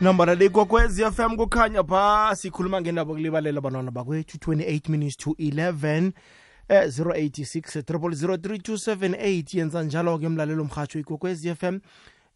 [0.00, 6.12] nambara le kokwez fm kukhanya pha sikhuluma ngendaba kulibalela abantwana bakwethu 28 minutes to 11
[6.68, 11.78] eh, 086 0003278 yenza njalo-ke mlalelo mhatsho ikwekwez fm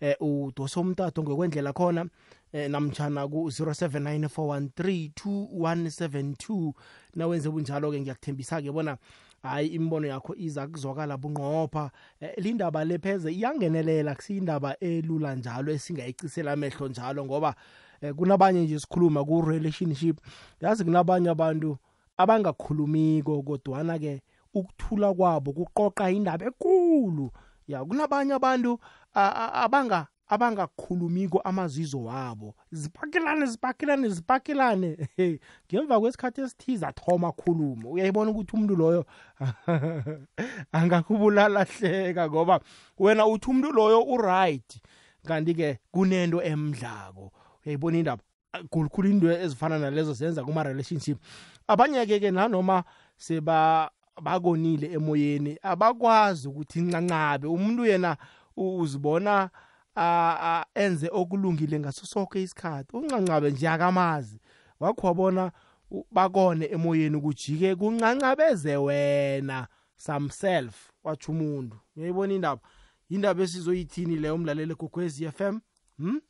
[0.00, 2.06] eh, udose umtato ngokwendlela khona
[2.52, 6.72] eh, namtshana ku-079 413 2172
[7.14, 8.96] nawenze bunjalo-ke ngiyakuthembisa-ke bona
[9.42, 11.90] hayi imibono yakho iza kuzwakala bunqopha
[12.20, 17.54] eh, lindaba lepheze iyangenelela kusiyindaba elula njalo esingayicisela amehlo njalo ngoba
[18.00, 20.16] eh, kunabanye nje sikhuluma ku-relationship
[20.60, 21.78] yazi kunabanye abantu
[22.22, 24.20] abangakhulumiko kodwana-ke
[24.54, 27.26] ukuthula kwabo kuqoqa indaba ekulu
[27.68, 28.72] ya kunabanye abantu
[29.64, 38.52] abanga abangakhulumiko amazizo wabo zipakilane zipakilane zipakilane hey ngemva kwesikhathi esithize athoma akhulume uyayibona ukuthi
[38.56, 39.02] umuntu loyo
[40.78, 42.60] angakubulalahleka ngoba
[42.98, 44.70] wena uthi umuntu loyo uright
[45.26, 47.32] kanti-ke kunento emdlako
[47.66, 48.22] uyayibona indaba
[48.70, 51.18] khulukhulu into ezifana nalezo zenza kuma-relationship
[51.68, 52.84] abanye-ke-ke nanoma
[53.18, 53.90] seba
[54.22, 58.14] bakonile emoyeni abakwazi ukuthi incancabe umuntu yena
[58.56, 59.68] uzibona uh,
[60.74, 64.40] enze okulungile ngaso sonke isikhathi uncancabe nje akamazi
[64.80, 65.52] wakho wabona
[66.12, 72.60] bakone emoyeni ukujike kuncancabeze wena samself watsho umuntu uyayibona indaba
[73.08, 75.60] indaba esizoyithini leyo mlaleli gogwez f m
[75.98, 76.20] hmm?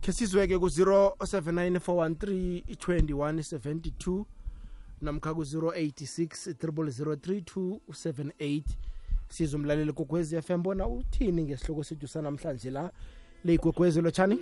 [0.00, 4.24] ke sizweke ku-079 413 2172
[5.00, 8.85] namkha ku-086 3032 78
[9.28, 12.90] siza umlaleli kugwezi FM bona uthini ngesihloko sethu sanamhlanje la
[13.44, 14.38] leyigogwezi lotshani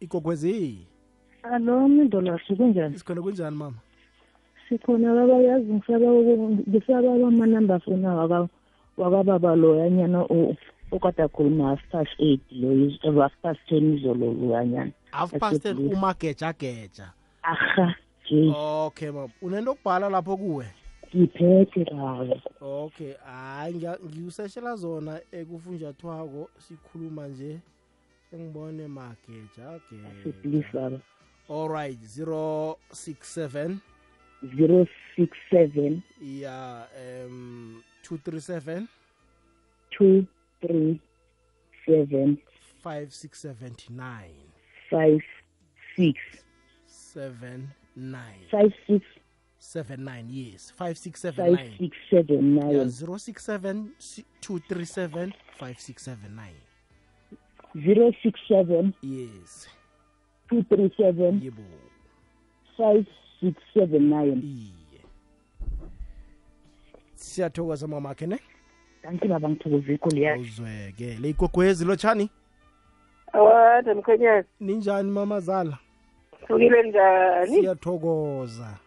[0.00, 0.78] igogwezi
[1.42, 3.78] alo mindolo kunjani sikhona kunjani mama
[4.68, 8.48] sikhona baba yazi ngisababa amanamba fona
[8.96, 10.20] wakababa loyanyana
[10.90, 12.90] okade akhuluma half past eight loyo
[13.20, 17.12] half past ten izolo loyanyana half past ten umagejageja
[17.42, 17.94] aha
[18.86, 20.66] okay mama unento okubhala lapho kuwe
[21.16, 22.40] ngiphethe kayo
[22.92, 27.58] okay hayi ngikuseshela zona ekufunjathwako sikhuluma nje
[28.32, 29.80] engibone mageja
[30.44, 31.00] geja
[31.48, 33.80] all right 067
[34.44, 36.84] 067 yeah
[37.26, 38.82] um 237
[39.90, 42.36] 237
[42.84, 44.26] 5679
[44.90, 47.66] 5679
[48.52, 49.15] 56
[49.66, 53.90] 79 yes 5679 yeah, 067
[54.40, 56.54] 237 5679
[57.76, 59.66] 067 yes
[60.50, 61.62] 237 yebo
[62.78, 64.72] 5679 iye
[67.14, 68.40] siyathokoza mamakhe ne
[69.02, 70.68] danki baba ngithokoze ikhulu
[71.20, 72.30] le igogwezi lotshani
[73.32, 75.78] awada mkhwenyana ninjani mamazala
[76.48, 78.78] sukile njani siyathokoza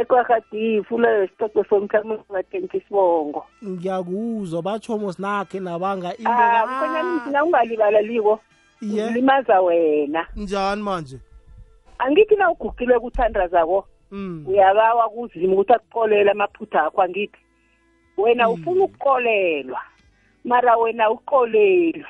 [0.00, 8.40] ekwagadifu leyo sitodo somkhamo ngathenki isibongo ngiyakuzwa batsho mosinakhe nabanga into ah, thina ungalibalaliko
[9.14, 11.18] limaza wena njani manje
[11.98, 14.44] angithi na ugugile kuthandrazako mm.
[14.48, 17.40] uyabawa kuzima ukuthi akuqolele amaphutha akho angithi
[18.16, 18.52] wena mm.
[18.54, 19.80] ufuna ukuqolelwa
[20.44, 22.06] mara wena uqolelwe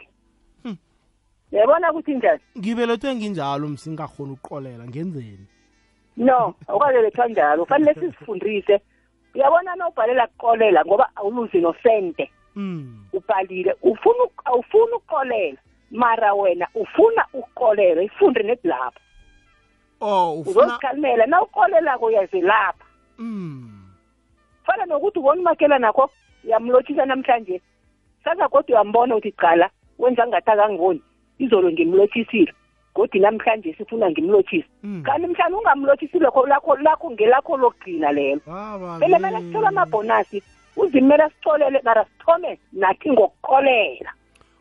[0.62, 0.76] hmm.
[1.52, 5.46] yabona ukuthi njani ngibelethwe nginjalo msingakhona ukuqolela ngenzeni
[6.16, 8.80] no awukabeletha njalo kufanele sizifundise
[9.34, 13.04] uyabona na ubhalela kuqolela ngoba awuluzi nosente mm.
[13.12, 15.58] ubhalile ufuna awufuni ukuqolela
[15.90, 19.00] mara wena ufuna ukuqolela ifunde nebulapha
[20.00, 22.84] oh uzozikhalimela na uqolelako uyazilapha
[23.18, 23.70] mm.
[24.66, 26.10] fana nokuthi ubona umakela nakho
[26.44, 27.60] uyamlotshisa namhlanje
[28.24, 31.02] saza kodwa uyambona uthi qala wenza ngathi akangiboni
[31.38, 32.52] izolo ngimlotshisile
[32.96, 35.02] godi namhlanje sifuna ngimlothise mm.
[35.02, 40.42] kanti mhlawumbe ungamlothisi lokho lakho lakho ngelakho lokugcina lelo ah, phela mele sithola amabhonasi
[40.76, 44.12] uzimele sicolele mara sithome nathi ngokuqolela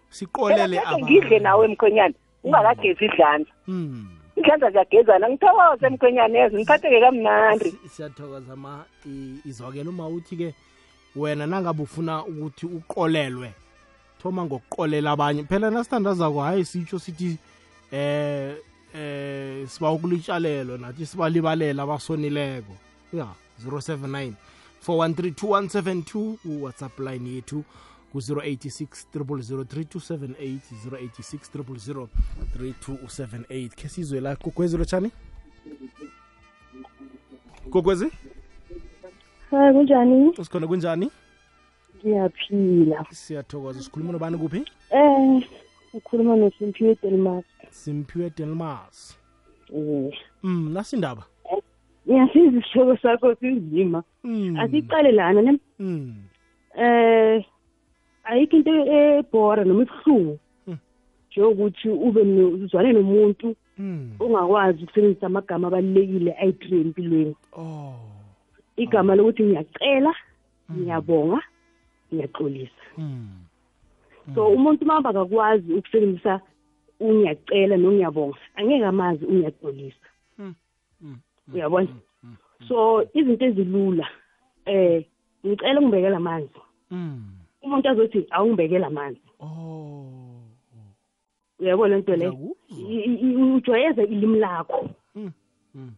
[0.09, 2.13] siqolele ngidle nawe mkhwenyana
[2.43, 3.09] ungakagezi mm.
[3.13, 4.07] idlanza mm.
[4.37, 8.85] idlanza ziyagezana ngithokoze mkhwenyana ezo ngiphatheke kamnandi siyathokoza ma
[9.45, 10.53] izwakela uma uthi-ke
[11.15, 13.53] wena nangabe ufuna ukuthi uqolelwe
[14.21, 17.37] thoma ngokuqolela abanye phela nasithandazako hhayi sitsho sithi
[17.91, 18.57] eh
[18.93, 22.71] eh siba ukulitshalelo nathi sibalibalela abasonileko
[23.13, 23.27] ya
[23.65, 24.33] 079
[24.87, 27.63] 4132172 uwhatsapp line yethu
[28.11, 28.85] ku-086
[29.17, 32.07] 3003278
[32.57, 35.11] 086 khe sizwe la kokwezi lotshani
[37.69, 38.07] kokwezi
[39.51, 41.07] hayi kunjani usikhona kunjani
[41.97, 45.43] ngiyaphila siyathokoza sikhuluma nobani kuphi eh
[45.95, 49.17] ukhuluma nosimphiwe delmas simphiwe delmas
[49.71, 50.09] um
[50.47, 51.23] mm, nasindaba
[52.07, 54.55] ngiyasiza isihloko sakho sinzima mm.
[54.63, 56.15] asiqale lana ne um
[58.29, 60.33] ayikho into ebhora noma ibuhlungu
[60.67, 60.77] mm.
[61.29, 62.21] njengokuthi ube
[62.63, 63.47] uzwane nomuntu
[64.23, 67.95] ongakwazi ukusebenzisa amagama abalulekile ayidire empilweni oh.
[68.83, 70.11] igama lokuthi ngiyacela
[70.71, 71.39] ngiyabonga
[72.11, 73.44] ngiyaxolisa mm.
[74.33, 74.53] so mm.
[74.55, 76.41] umuntu uma bakakwazi ukusebenzisa
[76.99, 80.07] ungiyacela nongiyabonga angeke amazi ungiyaxolisa
[80.37, 80.53] hmm.
[81.01, 81.15] hmm.
[81.45, 81.55] hmm.
[81.55, 81.87] uyabona
[82.67, 84.07] so izinto ezilula
[84.65, 85.05] eh
[85.45, 86.57] ngicela ungibekela amanzi
[87.65, 90.41] umuntu azothi awungibekela amanzi oh, oh.
[91.59, 92.31] uyabona into le
[93.55, 94.89] ujwayeze ilimi lakho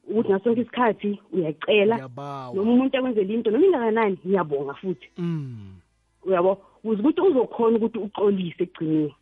[0.09, 5.09] ukuthi ngaso sonke isikhathi uyacela noma umuntu akwenzela into noma ingakanani ngiyabonga futhi
[6.25, 9.15] uyabo ukuze ukuthi uzokhona ukuthi uxolise egcineni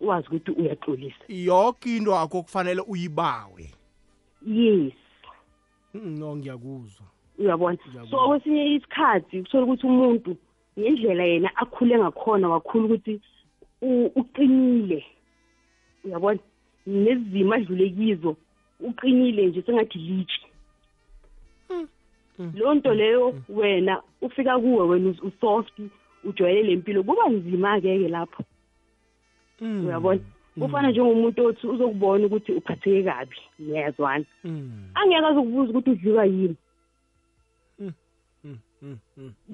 [0.00, 3.66] uwazi ukuthi uyaxolisa yonke into akho kufanele uyibawe
[4.46, 4.92] yes
[5.94, 7.04] mm, no ngiyakuzwa
[7.38, 7.76] uyabona
[8.10, 10.30] so kwesinye isikhathi kuthola ukuthi umuntu
[10.80, 13.14] ngendlela yena akhule ngakhona kakhulu ukuthi
[14.20, 15.04] uqinile
[16.04, 16.38] uyabona
[16.86, 18.36] nezimo adlule kizo
[18.80, 20.40] uqinile nje sengathi litshi
[21.70, 21.84] mm,
[22.40, 25.76] mm, loo nto leyo wena ufika kuwe wena usoft
[26.24, 28.42] ujwayele le mpilo kuba nzima-ke ke lapho
[29.60, 29.84] mm.
[29.86, 30.20] uyabona
[30.56, 30.62] mm.
[30.64, 34.92] ufana njengomuntu othi uzokubona ukuthi uphatheke kabi niyazwana mm.
[34.94, 36.56] angeke azokubuza ukuthi udliwa yini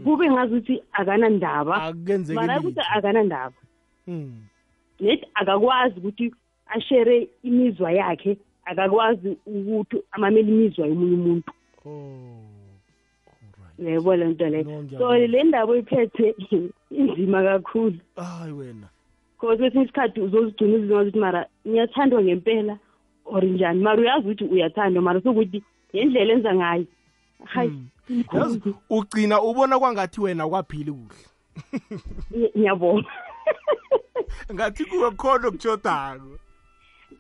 [0.05, 1.77] kube ngazuthi akanandaba
[2.35, 3.59] mara ukuthi akanandaba
[5.03, 6.27] net akakwazi ukuthi
[6.75, 7.17] ashere
[7.47, 8.33] imizwa yakhe
[8.71, 11.51] akakwazi ukuthi amamele imizwa yomunye umuntu
[11.87, 12.47] oh.
[13.79, 16.35] yebo le nto leyo so le ndaba oyiphethe
[16.91, 18.89] inzima kakhulu hayi wena
[19.41, 22.75] cause kwesinye isikhathi uzozigcina izinto ukuthi mara ngiyathandwa ngempela
[23.25, 25.59] or njani mara uyazi ukuthi uyathandwa mara sokuthi
[25.95, 26.85] ngendlela enza ngayo
[27.45, 27.69] hayi
[28.09, 28.25] hmm.
[28.33, 32.01] yazi ugcina ubona kwangathi wena kwaphili kuhle
[32.59, 33.09] ngiyabona
[34.55, 36.39] ngathi kukhona okutshodako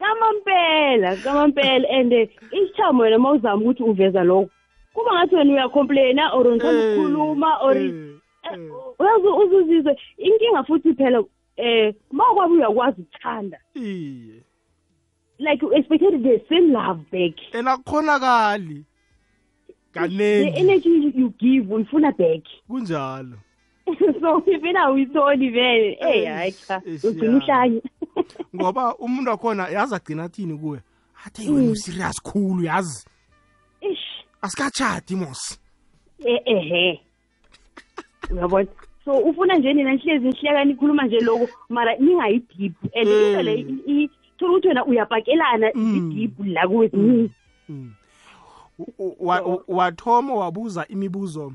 [0.00, 4.50] kamampela kamampela and eh, isithamo wena uma uzama ukuthi uveza lokho
[4.96, 8.16] kuba ngathi wena uyacomplaina or ngithanda eh, ukukhuluma or eh,
[8.52, 11.25] eh, uyazi uzuzizwe inkinga futhi phela
[11.56, 14.43] eh mawukwabe uyakwazi ukuthanda iye
[15.38, 18.84] like you expected the same love back and akukhonakali
[19.93, 23.37] kanengi the energy you give uyifuna back kunjalo
[24.20, 27.82] so mina awuyitholi vele hey hayi cha ugcina uhlanye
[28.56, 30.81] ngoba umuntu wakhona yazi agcina athini kuwe
[31.26, 32.32] athi wena userious mm.
[32.32, 33.06] khulu yazi
[34.43, 35.59] asikatshadi mos
[36.19, 37.00] e, ehe
[38.31, 38.67] uyabona
[39.05, 44.09] so ufuna nje nina nihlezi nihleka nikhuluma nje lokho mara ningayidiphu and into le mm.
[44.38, 45.97] thola ukuthi wena uyabhakelana mm.
[45.97, 46.73] idiphu la mm.
[46.73, 47.31] kuwethu
[49.69, 51.53] wathoma wabuza imibuzo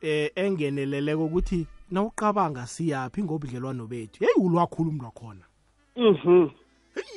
[0.00, 5.44] eh engeneleleko ukuthi nawuqabanga siyaphi ngobudlelwano bethu yeyi ulwakhulumlwa khona
[5.96, 6.46] mhm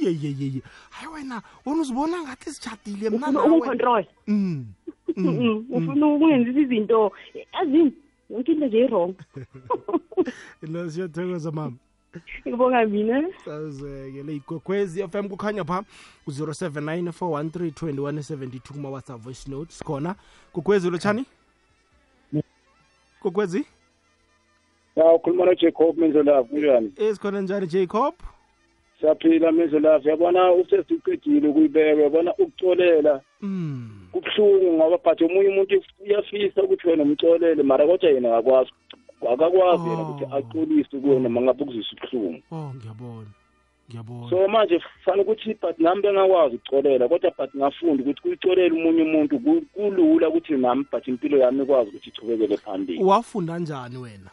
[0.01, 4.66] yeyeyeye hayi wena wena uzibona ngathi sitshatile mnaungicontrol um
[5.16, 7.12] ufuna mm, mm, mm, ukungenzisa izinto
[7.54, 7.94] azini
[8.30, 9.13] yonke into nje i-wrong
[10.72, 11.77] lo siyothokoza mama
[12.48, 15.83] ngibonga mina sazeke le igogwezi fm kukhanya pha
[16.25, 20.15] ku-079 413 kuma-whatsapp voice notes khona
[20.53, 21.25] gogwezi lotshani
[23.22, 23.65] gogwezi
[24.96, 28.13] ya ukhuluma nojacob menzolavo kunjani esikhona eh, njani jacob
[29.00, 34.08] siyaphila mizwe lafu yabona usesiqedile ukuyibeka yabona ukucolela mm.
[34.12, 38.72] kubuhlungu ngoba but omunye umuntu uyafisa ukuthi wena umcolele mara kodwa yena akakwazi
[39.25, 40.38] akakwazi yena ukuthi oh.
[40.40, 43.32] acolise kuyena mangabe ukuzisa ubuhlungu oh ngiyabona
[43.90, 49.02] ngiyabona so manje fanele ukuthi but nami bengakwazi ukucolela kodwa but ngafunda ukuthi kuyicolele umunye
[49.04, 49.36] umuntu
[49.75, 54.32] kulula ukuthi nami but impilo yami ikwazi ukuthi ichubekele phambili wafunda njani wena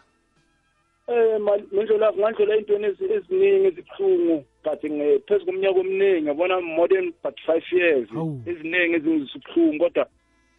[1.10, 7.34] um eh, mindlulafu ngandlula ey'ntweni eziningi ezibuhlungu but ngephezu komnyaka omningi ngabona more than but
[7.46, 8.08] five years
[8.46, 10.06] eziningi ezingizisibuhlungu kodwa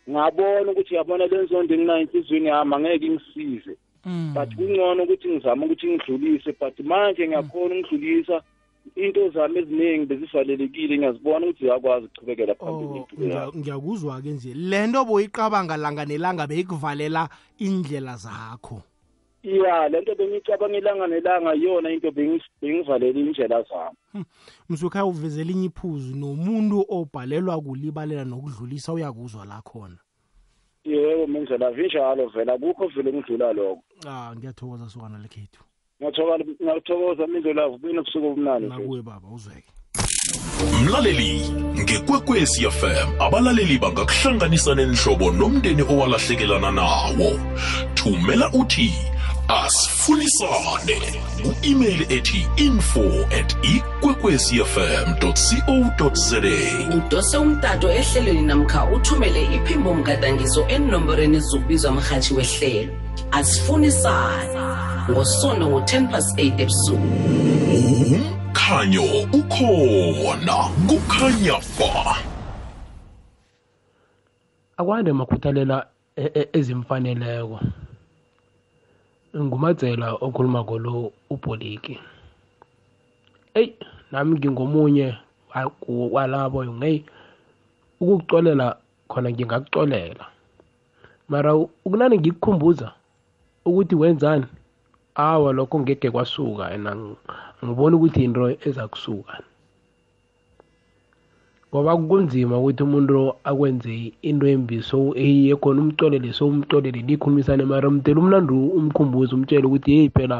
[0.09, 4.33] ngabona ukuthi yabona le nzondo enginayo enhliziyweni yami angeke ingisize mm.
[4.35, 8.43] but kungcono ukuthi ngizame ukuthi ngidlulise but manje ngiyakhona ukudlulisa
[8.95, 15.75] into zami eziningi bezivalelekile ngiyazibona ukuthi ziyakwazi ukuchubekela phambili oh, ngiyakuzwa-ke nje le nto boyiqabanga
[15.77, 17.23] langa nelanga beyikuvalela
[17.65, 18.83] indlela zakho
[19.43, 24.23] ya lento bengicabanga ilanga nelanga iyona into bengivalela indlela zami hmm.
[24.69, 29.97] mzukhaya uvezela inye iphuzu nomuntu obhalelwa kulibalela nokudlulisa uyakuzwa la khona
[30.85, 35.61] yebo mindlela vinjalo vela kukho vele ngidlula lokho ah ngiyathokoza sokana lekhethu
[36.01, 39.69] ngiyathokoza mindlela vubini kusuke obumnani nakuwe baba uzweke
[40.85, 41.51] mlaleli
[41.83, 47.31] ngekwekwezi fm abalaleli bangakuhlanganisa nenhlobo nomndeni owalahlekelana nawo
[47.93, 48.91] thumela uthi
[49.47, 50.99] asifunisane
[51.43, 53.03] ku-email ethi info
[53.39, 56.37] at ikwekwecfm co za
[56.97, 62.93] udose umtato ehlelweni namkha uthumele iphimbo mgadangiso enomborweni zokubizwa mrhatshi wehlelo
[63.31, 64.55] asifunisane
[65.11, 67.07] ngosondo ngo-10 plus 8 ebusuku
[68.05, 70.55] umkhanyo ukhona
[70.87, 72.15] kukhanya ba
[74.77, 77.59] akwande makhuthalela e-, e-, ezimfaneleko
[79.41, 80.93] ngumadzela okhuluma ngolo
[81.33, 81.95] ubholiki
[83.59, 83.69] eyi
[84.11, 85.07] nami ngingomunye
[86.15, 86.99] walabo ngeyi
[88.01, 88.67] ukukucolela
[89.09, 90.23] khona ngingakucolela
[91.31, 91.49] mara
[91.85, 92.87] ukunani ngikukhumbuza
[93.67, 94.47] ukuthi wenzani
[95.29, 96.85] awa lokho ngeke kwasuka and
[97.61, 99.33] angiboni ukuthi into eza kusuka
[101.73, 103.95] ngoba kunzima ukuthi umuntu akwenze
[104.29, 109.89] into embi so eyiye khona umcolele so umcolele nikhulumisane mara mdela umnandi umkhumbuze umtshele ukuthi
[109.95, 110.37] yeyi phela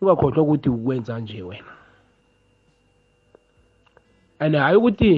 [0.00, 1.72] ungakhohlwa ukuthi ukwenza nje wena
[4.40, 5.10] and hhayi ukuthi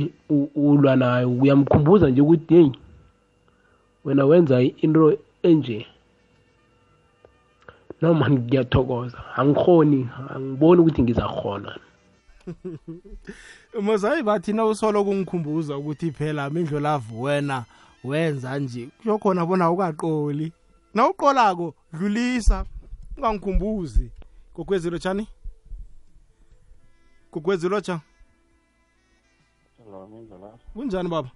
[0.67, 2.73] ulwa naye uyamkhumbuza nje ukuthi yeyi
[4.05, 5.01] wena wenza into
[5.49, 5.79] enje
[8.03, 10.01] noma ngiyathokoza angikhoni
[10.35, 11.71] angiboni ukuthi ngizakhona
[13.83, 17.65] mozayi bathina usolo kungikhumbuza ukuthi phela amindlo lavu wena
[18.05, 20.53] wenza nje kuyokhona bona ukaqoli
[20.95, 22.65] nawuqolako dlulisa
[23.17, 24.07] ungangikhumbuzi
[24.55, 25.25] kokwezilo tshani
[27.33, 27.97] kokwezilo tsha
[30.73, 31.29] kunjani baba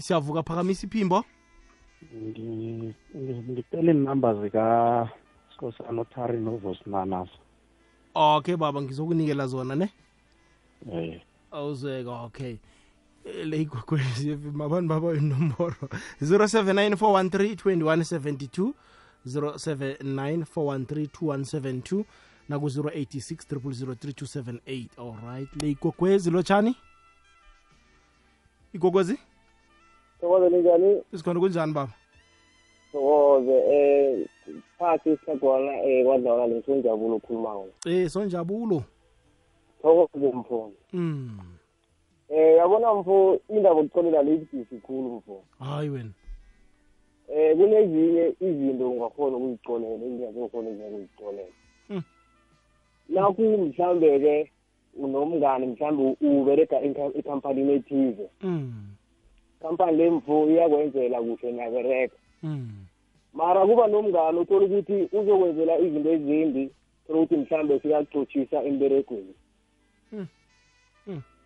[0.00, 1.18] siyavuka phakamisa iphimbo
[3.50, 7.38] ngicela inumber zikasikhosana uthari novosnanaso
[8.18, 9.88] okay baba ngizokunikela zona ne
[10.92, 11.20] eh.
[11.50, 12.56] awuzeka okay
[13.44, 15.74] le igwegwezi mabantu baba inomboro
[16.22, 18.72] 0794132172
[19.26, 22.04] 0794132172
[22.50, 26.76] naku-086 3278 alright le igogwezi lotshani
[28.72, 29.18] igogwezi
[30.20, 31.92] tokoze ninjani isikhona kunjani baba
[32.92, 38.82] thokoze um eh, phathi isegwana um eh, kwadlawana lesonjabulo okhuluma ngona eh, um sonjabulo
[39.82, 41.38] thokoze mfo um
[42.28, 46.10] eh yabona mfo indaba okucolela leyibudisi khulu mfo hayi wena
[47.28, 51.52] eh kunezinye izinto ungakhona ukuzicolela izinto ungakhona ukuzicolela
[51.88, 52.02] hmm.
[53.08, 54.50] nakho mhlambe-ke
[54.96, 56.76] unomngane mhlambe ubereka
[57.18, 58.72] ekhampanini ethize hmm.
[59.60, 62.16] khampani le mfo iyakwenzela kuhle niyabereka
[63.34, 66.62] mara kuba nomngane uthola ukuthi uzokwenzela izinto ezimbi
[67.06, 69.34] thola ukuthi mhlambe siyacotshisa emberegweni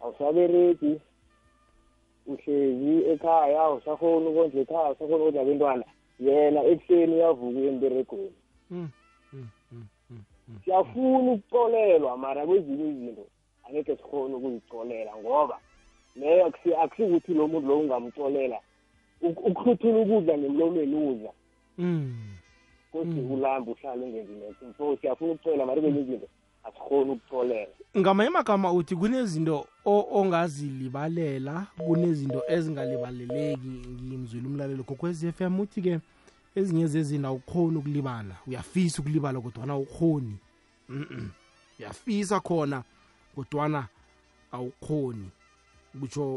[0.03, 0.93] awusabereki
[2.33, 5.85] uhlezi ekhaya awusakhona ukondla ekhaya awusakhona ukudla bentwana
[6.27, 8.35] yena ekuseni uyavuka emberegweni
[10.63, 13.25] siyafuna ukucolelwa mara kwezinye izinto
[13.65, 15.57] angekhe sikhona ukuzicolela ngoba
[16.21, 16.45] leyo
[16.83, 18.59] akusiukuthi lo muntu lo ungamcolela
[19.23, 21.31] ukuhluthula ukudla nemlomeni udla
[21.79, 22.15] mm
[22.93, 23.31] kodwa mm.
[23.33, 26.05] ulamba uhlale ngenzi leso so siyafuna ukucela manje kwenye mm.
[26.07, 26.29] izinto
[26.65, 27.67] asikhoni ukutholela
[27.99, 33.69] ngamanye amagama uthi kunezinto ongazilibalela kunezinto ezingalibaleleki
[34.05, 36.01] ngimzwile umlalelo kokwez f m uthi-ke
[36.55, 40.37] ezinye zezinto awukhoni ukulibala uyafisa ukulibala kodwana awukhoni
[40.89, 41.31] mm
[41.81, 42.83] uyafisa khona
[43.35, 43.89] kodwana
[44.53, 45.31] awukhoni
[46.01, 46.37] kutsho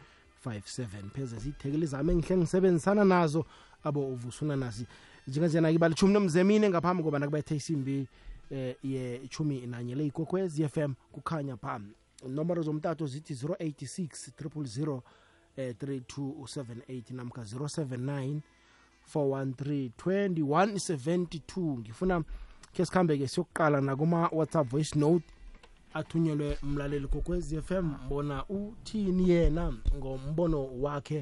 [1.12, 3.46] pheze ziyithekeli zami engihle ngisebenzisana nazo
[3.84, 4.86] abo uvusuna nasi
[5.28, 8.06] njenganjena kibalithumi nomzemine ngaphambi kobana kubethe isimbi um
[8.58, 11.94] eh, ye-1 nanye le ikokwez f m kukhanya phambi
[12.28, 14.32] nomero zomtathu zithi 086
[15.56, 18.40] 3278 eh, namkha 079
[19.14, 22.20] 413 2172 ngifuna
[22.72, 25.24] ke sikhambe ke siyokuqala nakuma-whatsapp voice note
[25.94, 29.64] athunyelwe mlaleli kokwez f m bona uthini yena
[29.96, 31.20] ngombono wakhe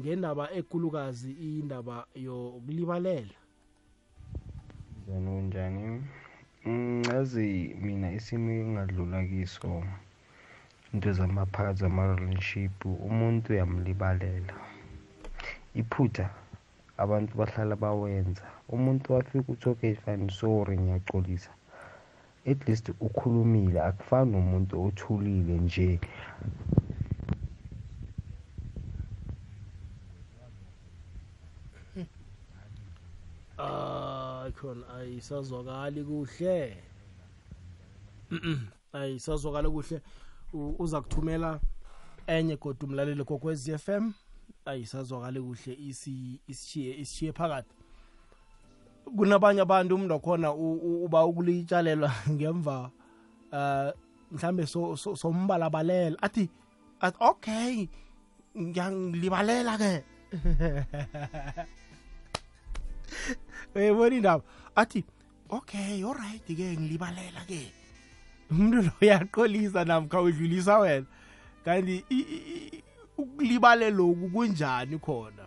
[0.00, 3.34] ngendaba ekulukazi indaba yokulibalela
[5.06, 5.84] njani unjani
[6.70, 7.48] ncazi
[7.84, 9.82] mina isimo engadlula kiso
[10.94, 12.72] into zamaphakathi zama-relationship
[13.08, 14.54] umuntu uyamlibalela
[15.80, 16.26] iphutha
[17.02, 21.50] abantu bahlala bawenza umuntu wafika uthi okay fine sorry ngiyacolisa
[22.50, 26.00] at least ukhulumile akufani nomuntu othulile nje
[33.58, 36.56] hayi khona ayisazwakali kuhle
[39.00, 39.98] ayisazwakali kuhle
[40.52, 41.60] uza kuthumela
[42.26, 43.24] enye kodwa umlaleli
[43.54, 44.14] z f m
[44.64, 47.70] ayisazwakale kuhle isishiye isishiye phakathi
[49.16, 52.90] kunabanye abantu umuntu wakhona uba ukulitshalelwa ngemva
[53.52, 53.92] uh
[54.30, 56.50] mhlambe sombalabalela so, so athi
[57.00, 57.88] at okay
[58.56, 60.04] ngiyangilibalela ke
[63.76, 64.44] uyayibona indaba
[64.76, 65.04] athi
[65.48, 67.72] okay alright ke ngilibalela ke
[68.50, 71.06] umuntu lo uyaqolisa namkha udlulisa wena
[71.64, 71.96] kanti
[73.20, 75.44] ukulibale loku kunjani khona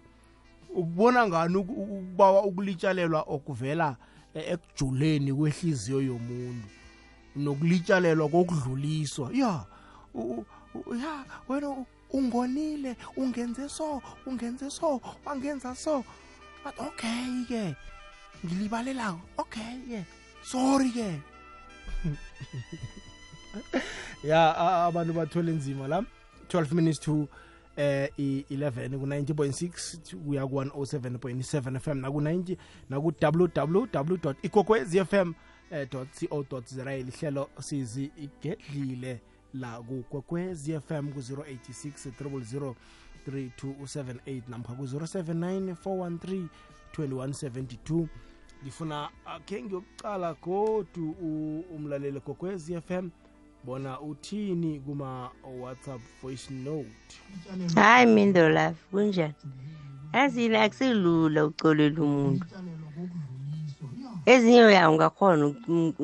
[0.79, 3.87] ukubona ngani ukubawa ukulitshalelwa okuvela
[4.53, 6.67] ekujuleni kwehliziyo yomuntu
[7.41, 9.65] nokulitshalelwa kokudluliswa ya
[11.01, 11.13] ya
[11.49, 11.69] wena
[12.15, 16.03] ungonile ungenze so ungenze so wangenza so
[16.77, 17.75] okay ke
[18.45, 19.99] ngilibalelako okay ke
[20.43, 21.09] sorry ke
[24.23, 26.03] ya abantu bathole nzima la
[26.49, 27.27] 12 minutes to
[27.77, 32.57] eh 11 ku-90.6 kuya ku-107.7 fm naku-90
[32.89, 34.91] naku-www ikokwez
[35.89, 36.07] co
[36.85, 39.21] lihlelo sizi igedlile
[39.53, 42.73] la kukwekwez fm ku-086
[43.27, 46.47] 3278 namkha ku-079 413
[46.99, 48.07] 2172
[48.63, 51.11] ngifuna akhe ah, ngiyokucala godu
[51.71, 53.09] umlaleli kokwez fm
[53.65, 57.19] bona uthini kuma WhatsApp voice note
[57.75, 59.33] hayi mindo love kunjani
[60.13, 62.45] azile akusilula ukucolela umuntu
[64.31, 65.43] ezinye ya ungakhona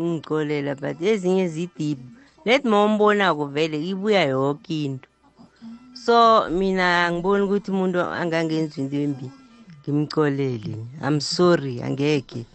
[0.02, 2.00] ungicolela but ezinye zidip
[2.46, 5.10] lethi ma umbonako vele ibuya yonke into
[6.06, 6.18] so
[6.60, 9.28] mina ngiboni ukuthi umuntu angangenzi into embi
[9.88, 10.76] ngimcolele
[11.08, 12.46] i'm sorry angeke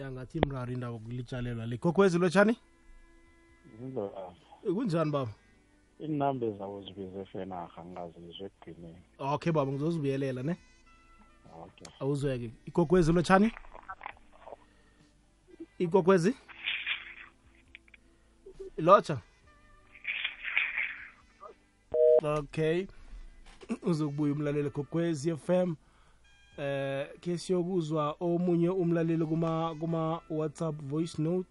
[0.00, 2.56] ya ngathi imrari indawo kulitshalelwa le gokwezi lotshani
[4.74, 5.32] kunjani baba
[6.00, 10.54] iinambe zabo zibize fenarha ngingazizwe ekugcineni okay baba ngizozibuyelela ne
[11.64, 13.48] okay awuzweke igogwezi lotshani
[15.84, 16.32] igogwezi
[18.86, 19.16] lotsha
[22.38, 22.76] okay
[23.90, 25.76] uzokubuya umlaleli gogwezi f m
[26.66, 30.02] eh ke siyokuzwa omunye umlaleli kuma kuma
[30.38, 31.48] WhatsApp voice note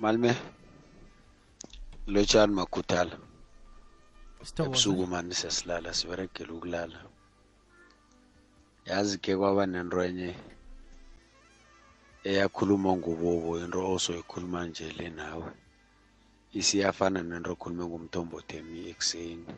[0.00, 0.30] Malme
[2.12, 3.14] Lotshani Makhuthala
[4.64, 6.98] Ebusuku mani sesilala siberegela ukulala
[8.88, 10.30] yazi ke kwaba nenrenye
[12.30, 15.50] eyakhuluma ngubobo into osoyikhuluma nje le nawe
[16.58, 19.50] isiyafana nento okhulume ngumthombothemi ekuseni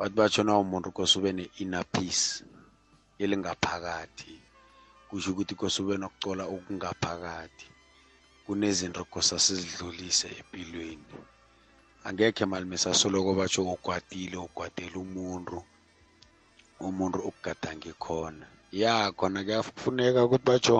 [0.00, 2.26] bathi batsho nawo umuntu kose ube ne-inner peace
[3.22, 4.32] elingaphakathi
[5.08, 7.66] kusho ukuthi kose ube nokucola okungaphakathi
[8.44, 11.12] kunezinto kose asizidlulise empilweni
[12.06, 15.56] angekhe malime sasoloko batsho ugwadile ugwadela umuntu
[16.86, 18.46] umuntu okugadange khona
[18.82, 20.76] ya khona kuyafuneka ukuthi batsho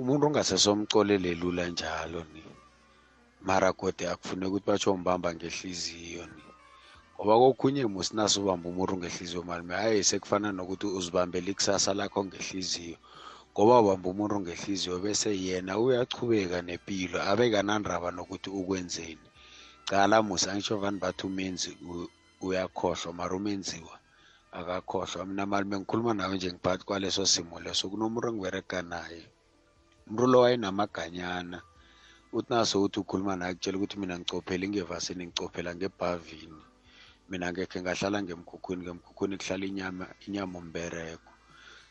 [0.00, 2.42] umuntu ungasesomcolele lula njalo ni
[3.48, 6.42] mara kodwa akufuneka ukuthi batsho umbamba ngehliziyo ni
[7.22, 12.96] ngoba kokhunye musinaso ubamba umuru ngehliziyo malume hhayi sekufana nokuthi uzibambele ikusasa lakho ngehliziyo
[13.52, 19.26] ngoba ubamba umuru ngehliziyo bese yena uyachubeka nempilo abekanandaba nokuthi ukwenzeni
[19.88, 21.70] cala musa angisho vani bathi umenzi
[22.46, 23.94] uyakhohlwa mara umenziwa
[24.58, 29.22] akakhohlwa mina malume ngikhuluma nawe nje ngiphakathi kwaleso simo leso kunomuntu engibereka naye
[30.08, 31.58] umntu lo wayenamaganyana
[32.36, 36.62] uthi naso uthi ukhuluma naye kutshela ukuthi mina ngicophele ngevasini ngicophela ngebhavini
[37.30, 41.30] mina ngekhe ngahlala ngemkhukhwini ngemkhukhwini kuhlala inyama inyama umbereko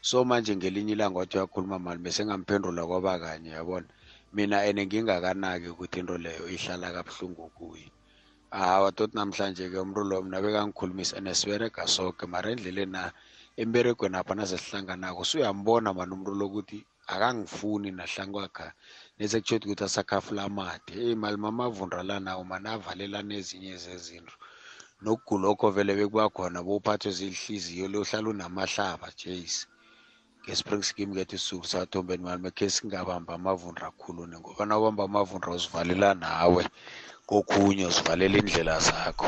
[0.09, 3.89] so manje ngelinye ilanga wathi uyakhuluma mali bese ngamphendula kwaba kanye yabona
[4.35, 7.87] mina ene ngingakanaki ukuthi into leyo ihlala kabuhlungu kuye
[8.51, 13.03] hawa tot namhlanje-ke umntu lo mna bekangikhulumisa ene siberega soke mara endleleni na
[13.61, 16.77] emberegweni apha nasesihlanganako suyambona mani umntu lokuthi
[17.13, 18.67] akangifuni nahlangkwakha
[19.17, 24.35] nesekutshoti ukuthi asakhafula amade eyi mali mamavundra lanawo mani avalelana ezinye zezinto
[25.01, 29.65] nokugula okho vele bekuba khona bowuphathwe ziyihliziyo lohlala unamahlaba jase
[30.45, 36.63] nge-spring scheme kethi isisuku sathombeni mani mekhe singabambi amavundra akhulune ngoba nawubamba amavundra uzivalela nawe
[37.27, 39.27] kokhunye uzivalela indlela zakho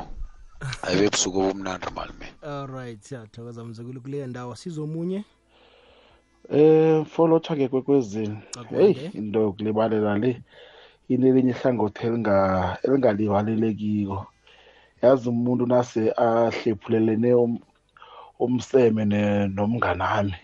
[0.85, 5.25] ayibe busuku obumnandi malume allright siyathokoza mzukulu kuleyo ndawo sizomunye
[6.49, 8.37] um eh, folotha ke kwekwezini
[8.69, 10.31] heyi into yokulibalela le
[11.13, 12.05] inelinye ihlangothi
[12.85, 14.27] elingalibalelekiko
[15.03, 17.53] yazi umuntu nase ahlephulelene um,
[18.45, 19.03] umseme
[19.55, 20.35] nomngane wami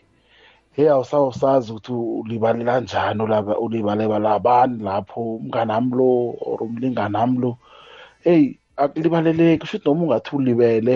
[0.75, 6.09] hey awusawusazi ukuthi ulibale kanjani olaba ulibale balabani lapho umngane wami lo
[6.43, 7.51] or umlingane wami lo
[8.25, 8.43] hey
[8.75, 10.95] akulibaleleki shuthi noma ungathi ulibele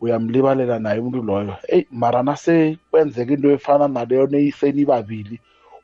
[0.00, 5.36] uyamlibalela naye umuntu loyo hey mara nase kwenzeka into efana naleyo neyisenibabili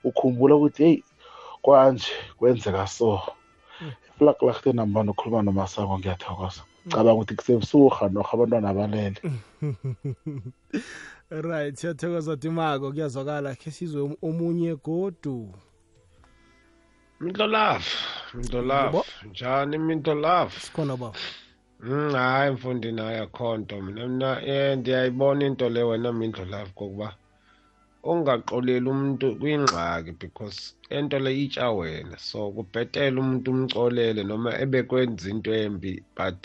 [0.06, 0.98] ukhumbula ukuthi hey
[1.62, 2.06] kwanje
[2.38, 3.90] kwenzeka so hmm.
[4.14, 9.20] iflag lakhe nambani ukhuluma nomasako ngiyathokoza cabanga ukuthi kusebusuha noh abantwana abalele
[11.48, 15.38] right siyathokoza timako kuyazwakala khe sizwe omunye godu
[17.20, 17.84] mintolaf
[18.34, 18.92] mintolaf
[19.30, 21.18] njani mintolaf sikhona baba
[21.80, 26.72] Mm, hayi mfundini hayi akho nto mina mna um ndiyayibona into le wena mindlu lafo
[26.74, 27.12] kokuba
[28.02, 30.58] ungaxoleli umntu kwingxaki because
[30.90, 36.40] into le itsha wena so kubhetele umuntu umcolele noma ebekwenza into embi but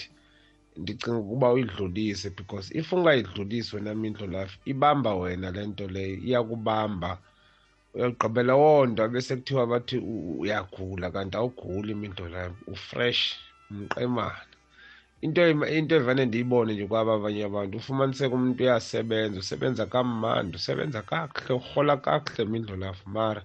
[0.80, 7.12] ndicinga ukuba uyidlulise because if ungayidlulisi wena mindlo life ibamba wena le nto leyo iyakubamba
[7.96, 9.98] uyagqibela woo nto abesekuthiwa bathi
[10.44, 13.22] uyagula kanti awuguli imindlo life ufresh
[13.78, 14.44] mqemana
[15.26, 15.42] into
[15.80, 21.94] into evane ndiyibone nje kwaba abanye abantu ufumaniseke umuntu uyasebenza usebenza kamandi usebenza kakuhle urhola
[22.06, 23.42] kakuhle mindlo life mara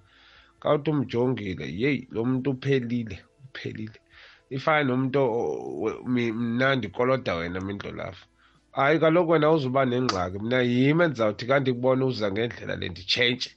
[0.61, 3.99] kawuthi umjongile yeyi lo muntu uphelile uphelile
[4.51, 5.21] ifana nomuntu
[6.41, 8.27] mnandi ikoloda wena mindlolafa
[8.79, 13.51] hayi kaloku wena uzuba nengxaki mna yimi endizawuthi kanti kubona uza ngendlela le nditshentshe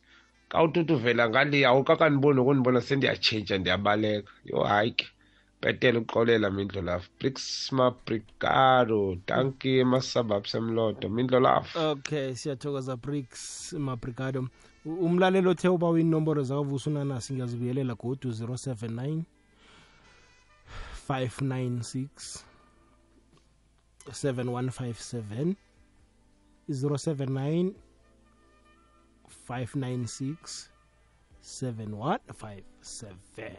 [0.51, 5.05] kawututhi uvela ngale awukakandiboni okundibona sendiyatshentsha ndiyabaleka yho hayi ke
[5.61, 13.27] petele uxolela mindlolafa brixmabrigado danki emasababs emlodo mindlolafa okay siyathokoza brix
[13.87, 14.39] mabrigado
[15.05, 19.21] umlalelo othe uba iinomboro zakavusa unanasi ngiyazibuyelela godu 079
[21.09, 22.45] 596
[24.11, 25.57] 7157
[26.69, 27.73] 079
[29.49, 30.69] 596
[31.43, 33.49] 7157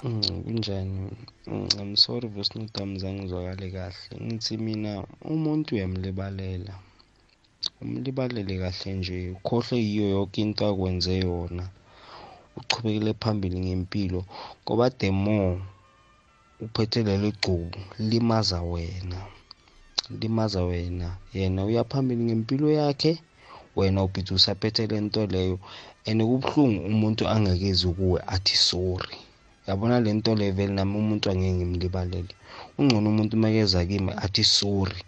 [0.00, 1.12] kunjani
[1.46, 4.92] mm, i'm sorry vusinodam zangizwakale kahle ngithi mina
[5.32, 6.74] umuntu uyamlibalela
[7.82, 11.64] umlibalele kahle nje ukhohlwe yiyo yonke into akwenze yona
[12.58, 14.20] uchubekele phambili ngempilo
[14.62, 15.56] ngoba the more
[16.64, 19.18] uphethe lelo gcubu limaza wena
[20.20, 23.12] limaza wena yena uya phambili ngempilo yakhe
[23.78, 25.56] wena ubhithi usaphethe le nto leyo
[26.10, 29.16] and kubuhlungu umuntu angakezi kuwe athi sorry
[29.68, 32.32] yabona le nto leyo vele nami umuntu angeke ngimlibalele
[32.78, 35.00] ungcono umuntu makeza kimi athi sorry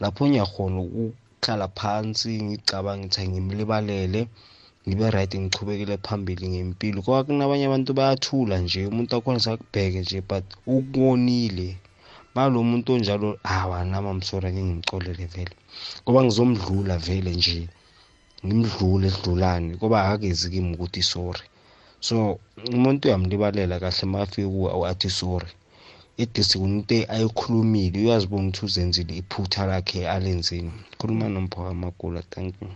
[0.00, 4.20] lapho ngiyakhona ukuhlala phansi ngicabange ngithi angimlibalele
[4.90, 10.44] ngibe right ngichubekele phambili ngempilo ngoba kunabanye abantu bayathula nje umuntu akhona sakubheke nje but
[10.76, 11.68] ukonile
[12.34, 15.54] malo muntu onjalo hawa nama msora ngingimcolele vele
[16.02, 17.60] ngoba ngizomdlula vele nje
[18.46, 21.46] ngimdlule edlulane ngoba akezi kimi ukuthi sorry
[22.06, 22.14] so
[22.76, 25.50] umuntu uyamlibalela kahle mafike kuwo athi sorry
[26.22, 32.70] idisikunto ayikhulumile uyazibona ukuthi uzenzile iphutha lakhe alenzeni khuluma nomphakamakula thank you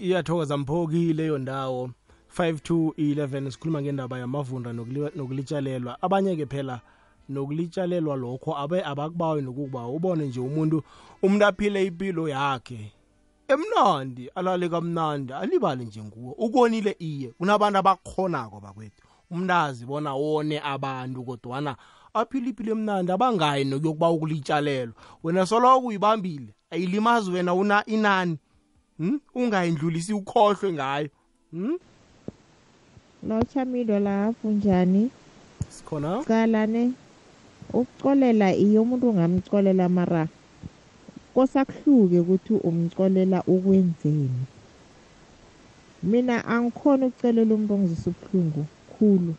[0.00, 1.90] iyathokoza mphoki leyo ndawo
[2.36, 6.76] 5 to 11 sikhuluma ngendaba yamavunda nokulitshalelwa abanye-ke phela
[7.28, 10.76] nokulitshalelwa lokho abe abakubawi nokukuba ubone nje umuntu
[11.24, 12.80] umuntu aphile impilo yakhe
[13.52, 21.18] emnandi alale kamnandi alibale nje nguwo ukonile iye kunabantu abakhonako bakwethu umntazi bona wone abantu
[21.28, 21.76] kodwana
[22.18, 28.38] aphile impilo emnandi abangayi nokuyokuba ukulitshalelwa wena soloko uyibambile ayilimazi wena una inani
[28.98, 31.08] hm ungayindlulisi ukhohlwe ngayo
[31.52, 31.74] hm
[33.28, 35.10] lochamilo lapho njani
[35.74, 36.92] sikhona qalane
[37.74, 40.24] ukucolela iyo umuntu ungamcolela mara
[41.34, 44.40] kosakuhluke ukuthi umcolela ukwenzeni
[46.08, 48.62] mina angikhona ukucelela umuntu ongizisa ubuhlungu
[48.94, 49.32] khulu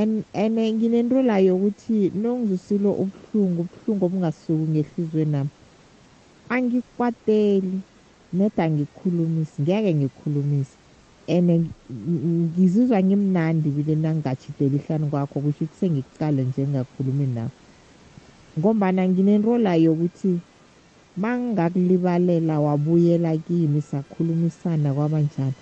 [0.00, 5.50] and and nginento la yokuthi nongizisilo ubuhlungu ubuhlungu obungasuki ngehlizweni nami
[6.54, 7.76] angikwateli
[8.38, 10.74] ned angikhulumisi ngeke ngikhulumise
[11.36, 11.48] and
[12.52, 17.52] ngizizwa ngimnandi vile nangingajideli hlani kwakho kusho ukuthi sengikucale nje ngingakhulumi nawe
[18.58, 20.32] ngombana nginenrola yokuthi
[21.22, 25.60] ma ngingakulibalela wabuyela kimi sakhulumisana kwabanjani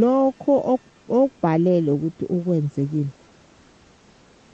[0.00, 3.12] lokho okubhalele ukuthi ukwenzekile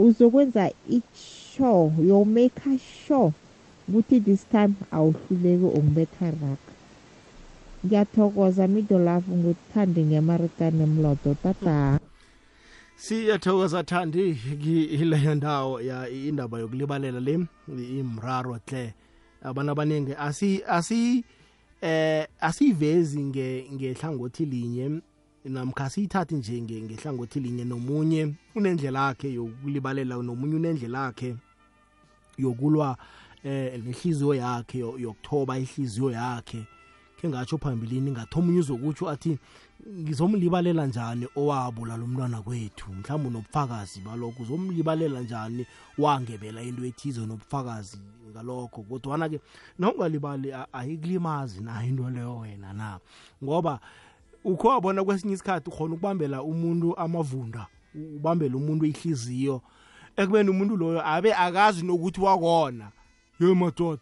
[0.04, 0.64] uzokwenza
[0.96, 3.30] i-sure you'll make a sure
[3.92, 6.72] Kuthi this time awuhluleki ungibetha raka.
[7.86, 12.00] Ngiyathokoza midolafu ngikuthande ngemarikane mlodo tata.
[12.96, 14.38] siyathokoza thandi
[14.96, 17.34] ileyo ndawo ya indaba yokulibalela le
[18.00, 18.94] imraro hle
[19.42, 21.24] abantu abaningi asi asi
[21.80, 25.00] eh asivezi nge ngehlangothi linye
[25.44, 31.30] namkha siyithathi nje ngehlangothi linye nomunye unendlela yakhe yokulibalela nomunye unendlela yakhe
[32.42, 32.98] yokulwa
[33.44, 36.66] eh nenhliziyo yakhe yokuthoba ihliziyo yakhe
[37.20, 39.38] ke ngatsho phambilini ngathi omunye uzokutsho athi
[39.88, 45.66] ngizomlibalela njani owabula lo mntwana kwethu mhlawumbe unobufakazi balokho uzomlibalela njani
[45.98, 47.98] wangebela into ethize nobufakazi
[48.30, 49.40] ngalokho kodwana-ke
[49.78, 52.98] nawungalibali ayikulimazi na into leyo wena na
[53.44, 53.80] ngoba
[54.44, 57.66] ukho wabona kwesinye isikhathi ukhona ukubambela umuntu amavunda
[58.16, 59.62] ubambele umuntu ihliziyo
[60.16, 62.90] ekubeni umuntu loyo abe akazi nokuthi wakona
[63.40, 64.00] ye madoda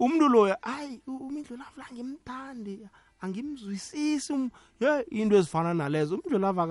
[0.00, 2.78] umuntu loya hayi umindlulavu la ngimthandi
[3.20, 6.64] angimzwisisi um, ye into ezifana nalezo umndlulava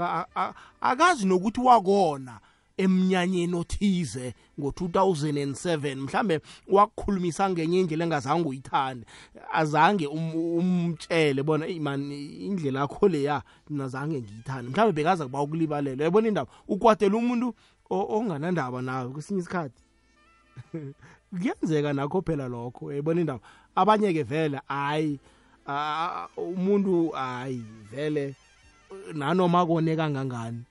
[0.82, 2.40] akazi nokuthi wakona
[2.78, 9.06] emnyanyeni othize ngo-2007 mhlambe wakukhulumisa ngenye indlela engazange uyithande
[9.52, 16.04] azange um, umtshele bona man indlela yakho leya mina zange ngiyithande mhlawumbe bekaza kuba ukulibalela
[16.04, 17.56] yabona indaba ukwatela umuntu
[17.90, 19.82] onganandaba nawe kwesinye isikhathi
[21.30, 23.42] kuyenzeka nakho phela lokho ebona indaba
[23.76, 25.20] abanye ke vele hayi
[26.38, 27.62] umuntu hayi
[27.92, 28.36] vele
[29.14, 30.64] nanoma kone kangangani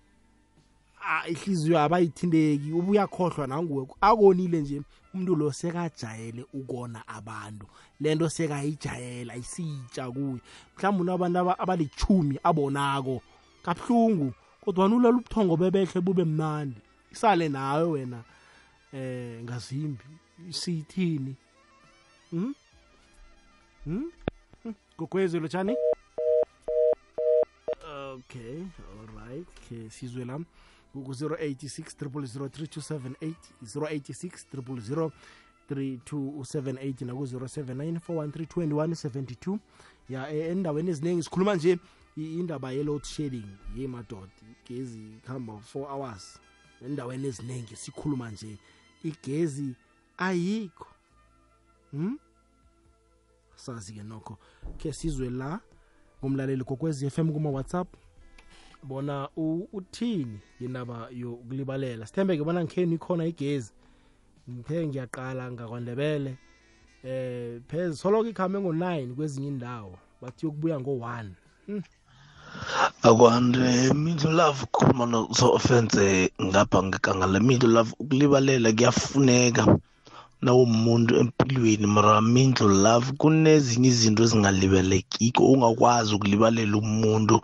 [1.28, 4.82] ihliziyo abayithindeki ubuyakhohlwa nanguwe akonile nje
[5.14, 7.66] umuntu lo sekajayele ukona abantu
[8.00, 10.40] lento sekayijayela isitsha kuye
[10.74, 13.20] mhlawumbe unabantu abalichumi abonako
[13.64, 14.32] kabuhlungu
[14.64, 16.80] kodwa nulala ubuthongo bebehle bube mnandi
[17.12, 18.18] isale nawe wena
[18.92, 20.08] eh ngazimbi
[20.50, 21.36] sithini
[22.32, 22.54] mm?
[23.86, 24.10] mm?
[24.98, 25.48] gokwezelo hmm?
[25.48, 25.74] tshani
[28.14, 30.38] okay all right ke sizwe la
[30.92, 35.10] ku-086 086 3278
[37.04, 37.98] naku-079
[38.56, 39.58] 4132172
[40.08, 41.78] ya e, endaweni eziningi sikhuluma nje
[42.16, 44.30] indaba ye-load shedding yemadod
[44.68, 46.40] igezi kuhamba 4 hours
[46.86, 48.56] endaweni eziningi sikhuluma nje
[49.04, 49.74] igezi
[50.18, 50.86] ayikho
[51.92, 52.14] hm
[53.56, 54.38] sazi ke nokho
[54.78, 55.58] ke sizwe la
[56.20, 57.88] kumlaleli kokwezi FM kuma WhatsApp
[58.82, 59.28] bona
[59.72, 63.70] uthini indaba yokulibalela sithembeke bona ngikheni khona igezi
[64.52, 66.32] ngithe ngiyaqala ngakwandebele
[67.12, 68.82] eh phezulu soloko ikhame ngo-9
[69.16, 71.04] kwezinye indawo bathi yokubuya ngo-1
[71.66, 71.82] hmm.
[73.08, 73.66] akwande
[74.04, 75.04] middle love khuluma
[75.38, 76.02] so offense
[76.46, 79.62] ngapha ngekanga le middle love ukulibalela kuyafuneka
[80.46, 87.36] nawumuntu empilweni mara mindlu love kunezinye izinto ezingalibelekiko ungakwazi ukulibalela umuntu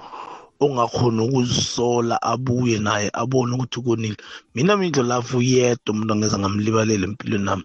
[0.65, 4.19] ongakhona ukuzisola abuye naye abone ukuthi konile
[4.55, 7.65] mina mindlu love uyedwa umuntu angeze ngamlibalela empilweni nami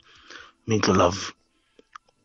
[0.67, 1.21] mindlu love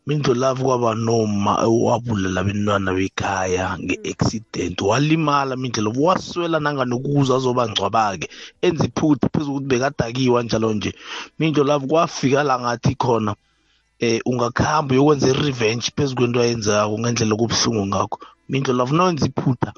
[0.07, 8.27] Mindlolavu kwaba noma owabulela abantwana bekhaya nge-accident walimala Mindlovu waswela nanganokuza azobangcwaba-ke
[8.65, 10.91] enza iphutha phezu ukuthi bekadakiwa njalo nje
[11.39, 13.31] Mindlolavu kwafika la ngathi khona
[14.07, 18.17] eh ungakhamba uyokwenza i-revenge phezu kwento ayenzako ngendlela okubuhlungu ngakho
[18.51, 19.69] Mindlolavu nawenza iphutha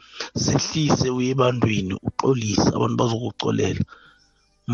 [0.44, 3.84] sehlise uye ebantwini uxolise abantu bazokucolela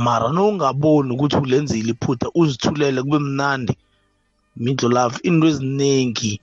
[0.05, 3.73] mara nowungaboni ukuthi ulenzile iphutha uzithulele kube mnandi
[4.63, 6.33] mindlulavu into eziningi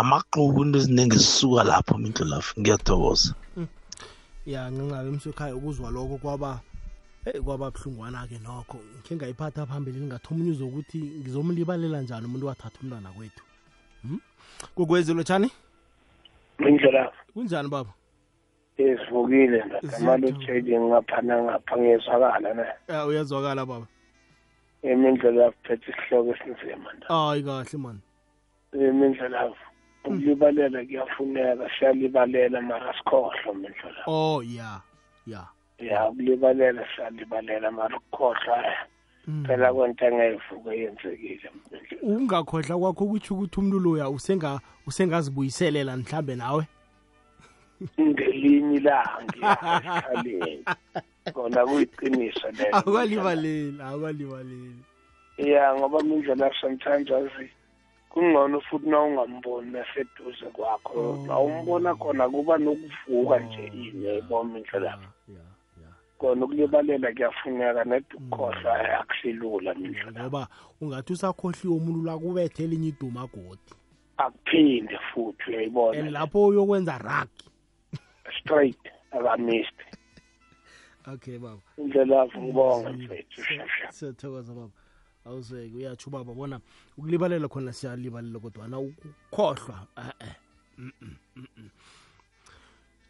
[0.00, 3.66] amaqhubu into eziningi zisuka lapho mindlulavu ngiyathokoza hmm.
[4.46, 6.60] ya ncincabe msekhaya ukuzwa lokho kwaba
[7.26, 13.10] eyi kwaba buhlungwana-ke nokho ngikhe ngayiphatha phambili ngathi omunye uzokuthi ngizomlibalela njani umuntu wathatha umntwana
[13.12, 13.44] kwethu
[14.02, 14.20] hmm?
[14.74, 15.48] kukwezi lotshani
[16.58, 17.92] mindlulavu kunjani baba
[18.78, 23.86] esivukile ndatamalo utshele ngapha nangapha ngiyezwakala ne ya uyazwakala baba
[24.82, 28.00] emindlela yakuphetha isihloko esinzima hayi kahle mani
[28.72, 29.54] emindlela hmm.
[30.12, 34.80] ukulibalela kuyafuneka siyalibalela mara sikhohlwa mindlela oh ya
[35.26, 38.64] ya ya ukulibalela siyalibalela mara ukukhohlwa
[39.24, 39.44] hmm.
[39.46, 41.48] phela kwento engeyivuka yenzekile
[42.02, 46.64] ungakhohlwa kwakho ukuthi ukuthi umuntu loya usenga usengazibuyiselela mhlambe nawe
[48.00, 50.64] ngelinye ilanga esikaleni
[51.34, 54.82] kona kuyiqiniso lelo awukalibaleli awukalibaleli
[55.52, 57.46] ya ngoba mindlela sometimes azi
[58.10, 61.44] kungcono futhi na ungamboni naseduze kwakho la oh.
[61.44, 64.98] umbona khona kuba nokuvuka nje ini yayibona indlela
[66.18, 69.00] kona ukulibalela kuyafuneka nedukhohlwa mm.
[69.00, 70.48] akusilula mindlela ngoba
[70.80, 73.72] ungathi usakhohliwe umuntu lakubethe elinye iduma godi
[74.16, 77.47] akuphinde futhi uyayibona and lapho uyokwenza rugby
[78.40, 78.78] straight
[79.10, 79.84] akamisti
[81.14, 83.42] okay baba indlela ngibonga mfethu
[83.90, 84.72] siyathokoza baba
[85.24, 86.60] awuzeke uyatsho ubaba bona
[86.98, 90.32] ukulibalela khona siyalibalela kodwana ukukhohlwa e-e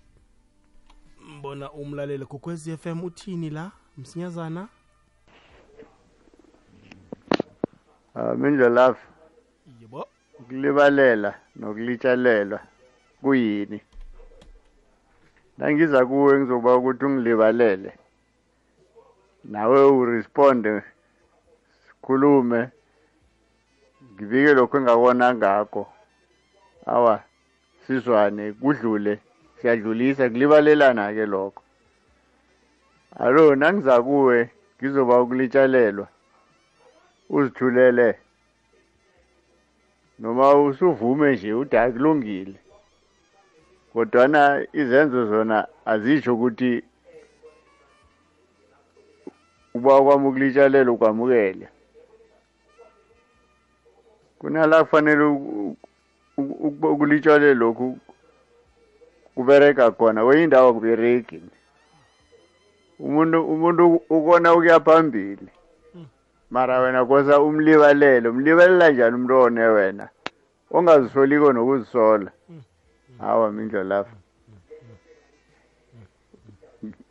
[1.43, 4.67] bona umlaleli kokwez FM uthini la msinyazana
[8.15, 9.07] Uh, ah, mindlelafu
[9.81, 10.07] yebo
[10.39, 12.59] ukulibalela nokulitshalelwa
[13.21, 13.81] kuyini
[15.57, 17.97] nangiza kuwe ngizokuba ukuthi ungilibalele
[19.43, 20.81] nawe uresponde
[21.87, 22.69] sikhulume
[24.13, 25.83] ngibike lokho engakona ngakho
[26.85, 27.13] awa
[27.87, 29.13] sizwane kudlule
[29.63, 31.61] siyadlulisa kulibalelana-ke lokho
[33.23, 34.37] alo nangiza kuwe
[34.77, 36.07] ngizoba ukulitshalelwa
[37.35, 38.07] uzithulele
[40.19, 42.59] noma usuvume nje uthi hayi kulungile
[43.93, 44.41] kodwana
[44.81, 45.57] izenzo zona
[45.91, 46.71] azisho ukuthi
[49.75, 51.65] uba kwami ukulitshalela ukwamukele
[54.39, 55.23] kunala kufanele
[56.91, 57.87] ukulitshalela lokhu
[59.35, 61.39] kubereka khona kweyindawo akubereki
[63.05, 63.83] umuntu umuntu
[64.15, 65.47] ukona ukuya phambili
[66.53, 70.05] mara wena kosa umlibalele umlibalela njani umuntu one wena
[70.75, 72.29] ongazisoliko nokuzisola
[73.19, 74.15] hawa mindlo lafa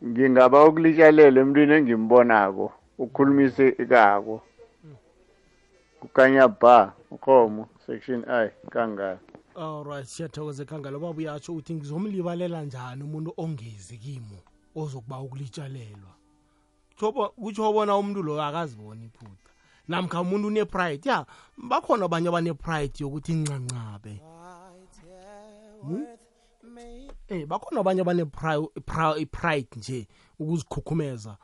[0.08, 2.64] ngingaba ukulitshalela emntwini engimbonako
[3.02, 4.34] ukhulumise ikako
[6.00, 6.76] kukanya ba
[7.14, 14.38] ukhomo section i kangaka allright siyathokoza ekhangala ubaba uyatsho uthi ngizomlibalela njani umuntu ongezi kimo
[14.80, 16.12] ozokuba ukulitshalelwa
[17.42, 19.50] kutsho bona umuntu loyo akaziboni iphutha
[19.88, 21.26] namkha umuntu unepride ya
[21.70, 24.14] bakhona abanye abanepride yokuthi incancabe
[25.82, 26.04] hmm?
[27.32, 30.08] eh bakhona abanye abanepride nje
[30.40, 31.36] ukuzikhukhumeza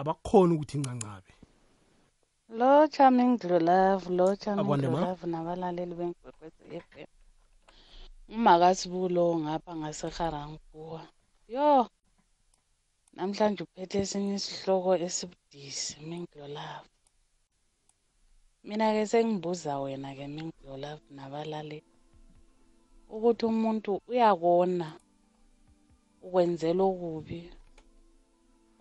[0.00, 1.30] abakhona ukuthi incancabe
[2.58, 7.06] lo chami ngidlulavu lo chami ngidlulavu nabalaleli benkwekwezi f m
[8.36, 11.02] umakasibulo ngapha ngaseharangpuwa
[11.54, 11.68] yo
[13.14, 16.88] namhlanje uphethe esinye isihloko esibudisi mingilolava
[18.66, 21.78] mina-ke sengibuza wena-ke mingilolava nabalaleli
[23.14, 24.88] ukuthi umuntu uyakona
[26.24, 27.40] ukwenzela okubi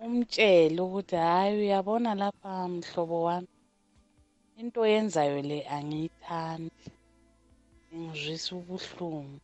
[0.06, 3.54] umtshele ukuthi hhayi uyabona lapha mhlobo wami
[4.60, 6.84] into yenzayo le angiyithandi
[7.98, 9.40] Ngizwisa ubuhlungu.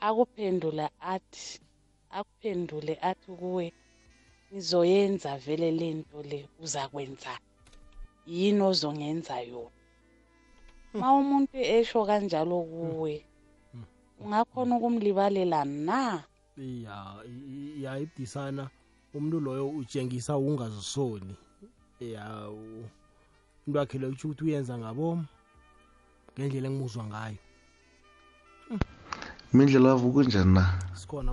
[0.00, 1.60] Akuphendula athi,
[2.18, 3.66] akuphendule athi kuwe,
[4.52, 7.32] ngizoyenza vele le nto le uzakwenza
[8.34, 9.76] yini ozongenza yona.
[10.92, 11.00] Hmm.
[11.00, 13.14] Ma umuntu esho kanjalo kuwe
[13.72, 13.82] hmm.
[13.82, 14.26] Hmm.
[14.26, 16.00] ungakhona ukumlibalela na?
[16.86, 16.96] Ya,
[17.82, 18.64] yayidisana
[19.14, 21.34] umuntu loyo utshengisa ungazisoli.
[22.00, 22.24] Ya,
[23.66, 25.24] into yakhe leyo ukuthi uyenza ngabomu
[26.38, 27.38] ngendlela engimuzwa ngayo
[28.68, 28.78] hmm.
[29.56, 30.64] mindlelavu kunjani na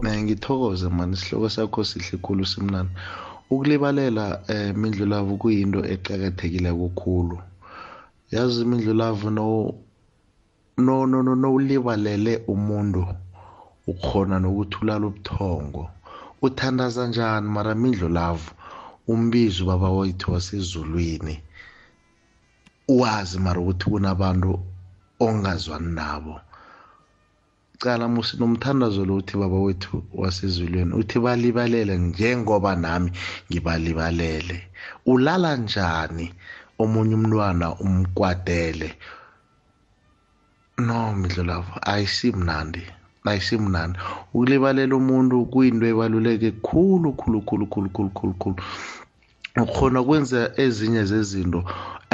[0.03, 2.91] naye ngithokoze mani isihloko sakho sihle khulu simnani
[3.51, 7.37] ukulibalela um eh, mindlelavu kuyinto eqakathekile kokhulu
[8.33, 9.47] yazi imindlelavu no
[10.85, 13.03] no no nowulibalele umuntu
[13.91, 15.83] ukhona nokuthi ulala ubuthongo
[16.47, 18.47] uthandaza njani mara mindlelavu
[19.11, 21.35] umbizo ubaba wethu wasezulwini
[23.01, 24.51] wazi mara ukuthi kunabantu
[25.21, 26.35] ongazwani nabo
[27.81, 33.09] cala musi nomthandazo lo uthi baba wethu wasezulwini uthi balibalele njengoba nami
[33.49, 34.55] ngibalibalele
[35.13, 36.25] ulala njani
[36.81, 38.89] omunye umntwana umkwadele
[40.87, 42.81] no midlolavo ayisimnandi
[43.29, 43.97] ayisimnandi
[44.33, 48.61] ukulibalela umuntu kuyinto ebaluleke khulu khulu khulu khulu khulu khulu khulu
[49.61, 51.61] ukhona ukwenza ezinye zezinto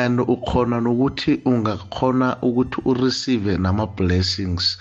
[0.03, 4.75] and ukhona nokuthi ungakhona ukuthi ureceive nama-blessings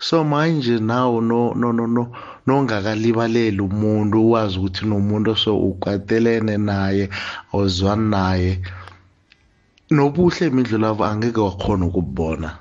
[0.00, 2.08] so manje nawo no no no no
[2.46, 7.10] nongakalibaleli umuntu uwazi ukuthi nomuntu so ukwatelene naye
[7.52, 8.60] ozwani naye
[9.90, 12.56] nobuhle imidlu lavo angeke wakhona ukubona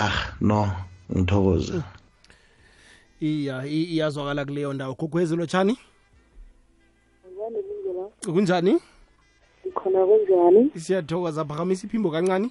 [0.00, 0.72] ah no
[1.12, 1.74] ngithokoze
[3.20, 5.76] iya iyazwakala kuleyo ndawo gugwezi lotshani
[8.32, 8.78] kunjani
[9.74, 12.48] khona kunjani siyathokoza phakamisa iphimbo kancane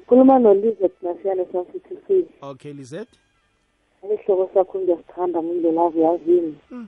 [0.00, 2.06] ukhuluma nolizeth nasiyane sam-ctc
[2.50, 3.12] okay lizeth
[4.14, 6.86] isihloko sakho ngiyasithanda mindlelavo yazini mm,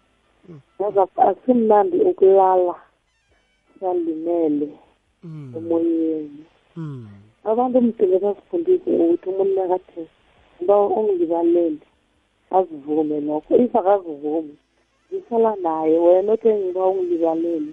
[0.48, 0.58] mm.
[0.80, 2.74] yaza akusimnandi ukulala
[3.80, 4.68] salimele
[5.24, 5.48] mm.
[5.58, 6.38] emoyeni
[7.50, 10.02] abantu mdele basifundise ukuthi umuntu nakathe
[10.58, 11.82] ngiba ungibalele
[12.58, 14.54] azivume lokho if akazivumi
[15.12, 17.72] ngihlala naye wena othe ngiba ungilibaleli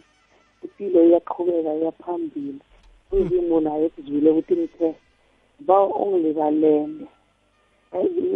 [0.65, 2.61] impilo iyaqhubeka iyaphambili
[3.15, 4.89] uzimo naye ekuzwile ukuthi ngithe
[5.67, 6.73] ba ungilibalele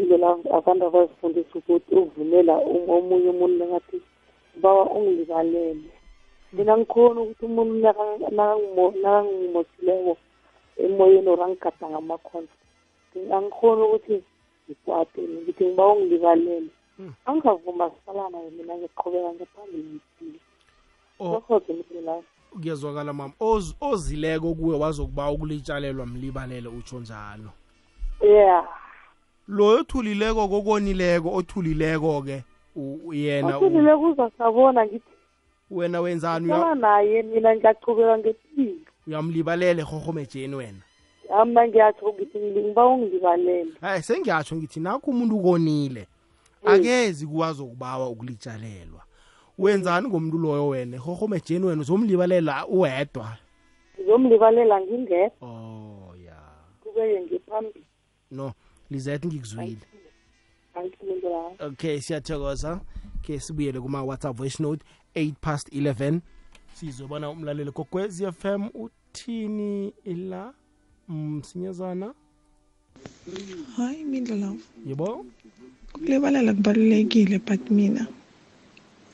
[0.02, 2.54] into la abantu abazifundisa ukuthi uvumela
[2.96, 3.98] omunye umuntu nangathi
[4.62, 5.84] bawa ungilibalele
[6.56, 7.74] mina ngikhona ukuthi umuntu
[8.36, 10.14] nakangimosileko
[10.84, 12.56] emoyeni or angigadanga amakhonza
[13.38, 14.16] angikhona ukuthi
[14.66, 16.72] ngikwate ngithi ngiba ungilibalele
[17.26, 20.40] angavuma sisalana mina ngiqhubeka ngiphambili ngiphile
[21.18, 22.18] sohoze impilo
[22.52, 23.34] kuyezwakala mama
[23.90, 27.50] ozileko kuwe wazokuba ukulitshalelwa mlibalele utsho njalo
[28.22, 28.64] yeah
[29.48, 32.38] loyo othulileko kokonileko othulileko-ke
[33.12, 35.14] yena othulileko uzasabona ngithi
[35.72, 40.82] wena wenzani naye mina ngiyachubeka ngempilo uyamlibalele hohomejeni wena
[41.40, 46.08] ama ngiyatsho ngithi ngiba ungilibalele hayi sengiyatsho ngithi nakho umuntu ukonile
[46.66, 49.04] akezi kuwazi ukubawa ukulitshalelwa
[49.58, 53.38] wenzani ngomuntu loyo wena hohome jeni wena uzomlibalela uwedwa
[54.00, 56.38] ngizomlibalela ngingedwa oh ya
[56.84, 57.86] kubeye ngiphambili
[58.32, 58.54] no
[58.90, 59.78] lizethe ngikuzwile
[61.60, 62.80] okay siyathokoza
[63.22, 64.86] ke sibuyele kuma-whatsapp voice note
[65.16, 66.20] 8 past 11
[66.74, 70.54] sizobona umlaleli kokwez f m uthini ila
[71.08, 72.14] mm, msinyazana
[73.78, 75.26] hayi mindlelavo yebo
[75.96, 78.04] Ukulibalala kubalulekile but mina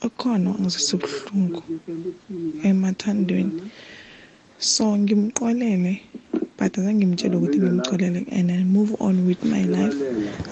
[0.07, 1.59] ukhona ongizwisa ubuhlungu
[2.69, 3.53] emathandweni.
[4.71, 5.93] So ngimxolele
[6.57, 9.97] but azange ngimtshele ukuthi ngimxolele and I move on with my life.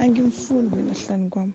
[0.03, 1.53] Angimfuni mina hlanu kwami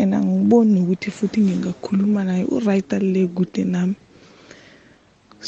[0.00, 3.96] and angiboni nokuthi futhi ngingakhuluma naye u-right le kude nami.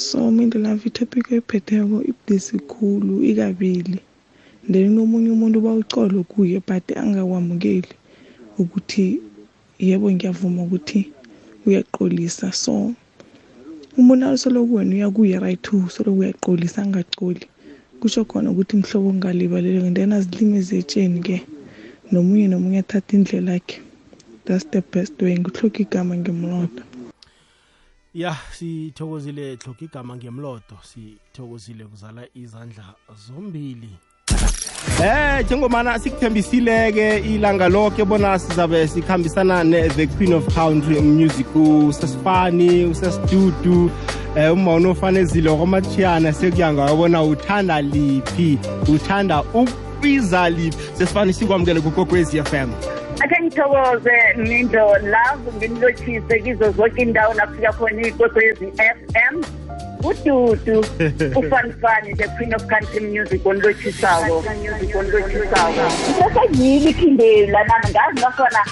[0.05, 3.99] So mindlulavi ithophikhi oyiphetheko ibudisi khulu ikabili.
[4.69, 7.87] then nomunye umuntu bawucole kuye but angakwamukeli
[8.59, 9.23] ukuthi
[9.79, 11.07] yebo ngiyavuma ukuthi
[11.67, 12.91] uyaqolisa so
[13.99, 17.47] umuntu asoloku wena uyakuye right to soloku uyaqolisa angacoli
[18.03, 21.47] kusho khona ukuthi mhlobo ngingalibaleleki then azilimi zetsheni-ke
[22.11, 23.79] nomunye nomunye athatha indlela yakhe
[24.45, 26.83] that's the best way ngihloka igama ngemlodo
[28.15, 32.95] ya sithokozile hloka igama ngemlodo sithokozile kuzala izandla
[33.27, 33.91] zombili
[35.03, 43.83] Eh njengomana sikuthembisile-ke ilanga loke bona sizabe sikhambisana ne-the queen of country music usesifani usesidudu
[43.83, 43.91] um
[44.37, 48.59] eh, umawona ofanezile wakwamachiyana sekuya ngayo bona uthanda liphi
[48.95, 52.53] uthanda ukwiza liphi sesifani sikwamukele kukokwezi f
[53.27, 58.99] akhe ngithokoze mindo love ngimlotshise kizo zonke indawo nafika khona iy'koso yezi-f
[59.33, 59.37] m
[60.09, 60.79] ududu
[61.41, 65.83] ufanifani the queen of country music onlotshisako music onlotshisako
[66.19, 68.63] sesengiyile iphindela nami ngazi nakhona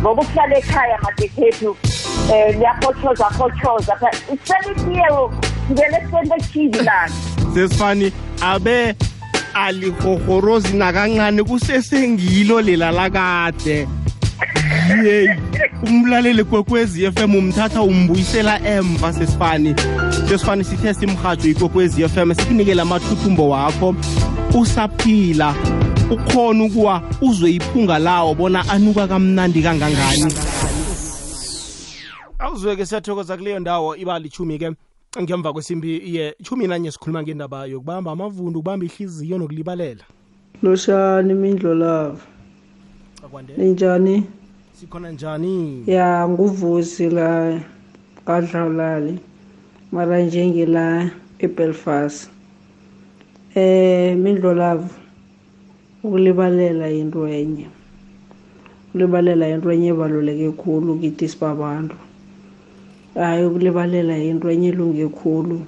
[0.00, 1.76] ngoba ukuhlala ekhaya madekhethu um
[2.32, 3.94] eh, liyahothoza hothoza
[4.44, 5.06] selitiye
[5.72, 7.12] ngele sento eshivi lana
[7.54, 8.12] sesifani
[8.52, 8.76] abe
[9.54, 13.88] alihohorozi nakancane kusesengilo lela lakade
[15.04, 15.28] yeyi
[15.82, 19.74] umlaleli kwekwezi FM umthatha umbuyisela emva sesifani
[20.28, 23.94] sesifani sithe simhajo ikwekwezi FM sikunikele amathuthumbo wakho
[24.60, 25.54] usaphila
[26.10, 30.32] ukhona ukuwa uzwe iphunga lawo bona anuka kamnandi kangangani
[32.38, 34.70] awuzweke siyathokoza kuleyo ndawo iba lichumi ke
[35.22, 40.04] ngemva kwesimbi ye-1 nanye sikhuluma ngendaba yokubamba amavundu ukubamba ihliziyo nokulibalela
[40.62, 42.22] loshani mindlo lava
[43.56, 44.14] ninjani
[44.78, 45.54] sikhona njani
[45.94, 47.28] ya nguvusi la
[48.26, 49.14] kadlawulali
[49.94, 50.84] mara njengela
[51.44, 52.18] ebelfast
[53.62, 54.92] eh mindlo lava
[56.04, 57.66] ukulibalela into enye
[58.94, 61.96] ulibalela into enye ebaluleke khulu kithi sibabantu
[63.24, 65.58] hayi ukulibalela into enye elungekhulu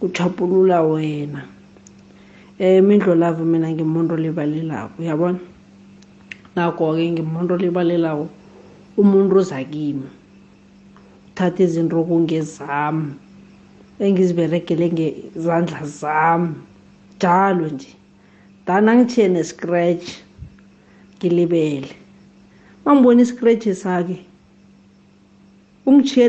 [0.00, 1.40] kuthapulula wena
[2.58, 5.40] um indlolavo mina ngimuntu olibalelako uyabona
[6.54, 8.24] nakho-ke ngimuntu olibalelako
[9.00, 10.08] umuntu oza kimi
[11.28, 13.10] uthatha izinto okungezami
[14.04, 16.50] engiziberegele ngezandla zami
[17.16, 17.90] njalo nje
[18.66, 20.06] danangithiye nescratch
[21.16, 21.90] ngilibele
[22.84, 24.18] mangibona iscratch sakhe
[25.86, 26.26] ungitshiye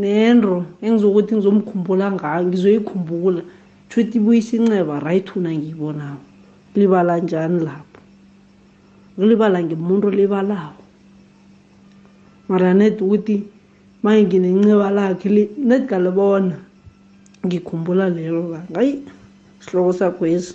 [0.00, 3.42] nendro engizokuthi ngizomkhumbula ngayo ngizoyikhumbula
[3.90, 6.18] thuthi ibuyisa inceba right una ngiyibonayo
[6.74, 7.98] libala njani lapho
[9.16, 10.74] ngilibala ngemuntu olibalawo
[12.48, 13.36] mara net ukuthi
[14.02, 15.28] manje nginenceba lakhe
[15.68, 16.56] net ngalibona
[17.46, 18.94] ngikhumbula lelo langa hayi
[19.62, 20.54] sihloko sakwesi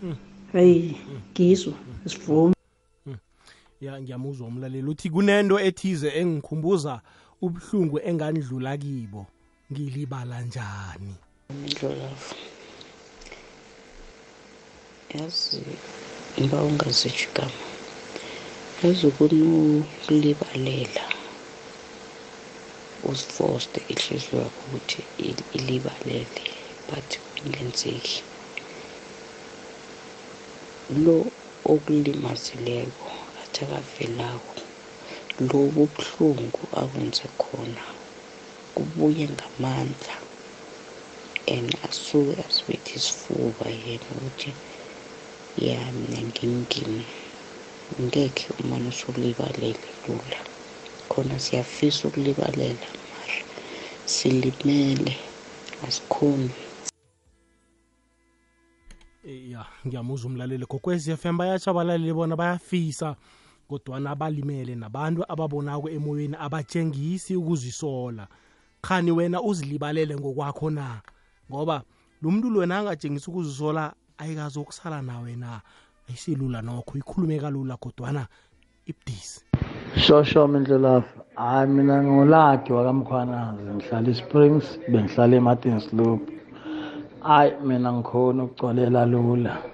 [0.00, 0.16] hmm.
[0.52, 1.18] hayi hmm.
[1.30, 1.74] ngiswa
[2.10, 2.56] sivumi
[3.06, 3.16] hmm.
[3.80, 6.94] ya ngiyamuzwa umlaleli uthi kunento ethize engikhumbuza
[7.46, 9.22] ubuhlungu engandlula kibo
[9.70, 11.14] ngilibala njani
[11.70, 12.34] ndlolavu
[15.14, 15.58] yazi
[16.36, 17.60] ngiba ungazitsho igama
[18.80, 21.04] yazi ukunukulibalela
[23.10, 25.00] usifoste ihliziyo yakho ukuthi
[25.56, 26.46] ilibalele
[26.88, 28.16] but kungenzeki
[31.04, 31.16] lo
[31.72, 33.08] okulimazileko
[33.42, 34.51] athakavelako
[35.40, 37.84] lobu buhlungu akwenze khona
[38.74, 40.14] kubuye ngamandla
[41.54, 44.50] and asuke asibethe isifuba yena ukuthi
[45.66, 47.02] ya mina ngimngimi
[48.02, 50.38] ngekhe umane usulibalele lula
[51.10, 53.38] khona siyafisa ukulibalela mara
[54.14, 55.12] silimele
[55.88, 56.50] asikhoni
[59.52, 63.08] ya ngiyamuzwa umlaleli gokwez f m bayatshabalaleli bona bayafisa
[63.72, 68.26] kodwana abalimele nabantu ababonako emoyeni abatshengisi ukuzisola
[68.84, 71.00] khani wena uzilibalele ngokwakho na
[71.50, 71.82] ngoba
[72.22, 75.60] lo mntu lwena angatshengisa ukuzisola ayikazokusala nawe na
[76.08, 78.26] ayisilula nokho ikhulumeka lula kodwana
[78.86, 79.40] ibudisi
[79.96, 86.20] shosho mindlulafu hayi mina ngolakhe wakamkhwanazi ngihlala i-springs bengihlala emartins loop
[87.24, 89.71] hayi mina ngikhona ukugcwalela lula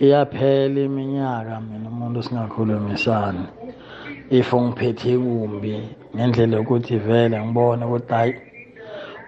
[0.00, 3.48] iyaphela iminyaka mina umuntu singakhulumisani
[4.28, 5.74] if ngiphethe kumbi
[6.12, 8.32] ngendlela yokuthi vele ngibone ukuthi hayi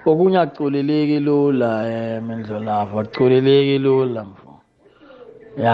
[0.08, 4.50] okunye aculeleki lula um eh, indlolavo aculeleki lula mfo
[5.56, 5.72] ya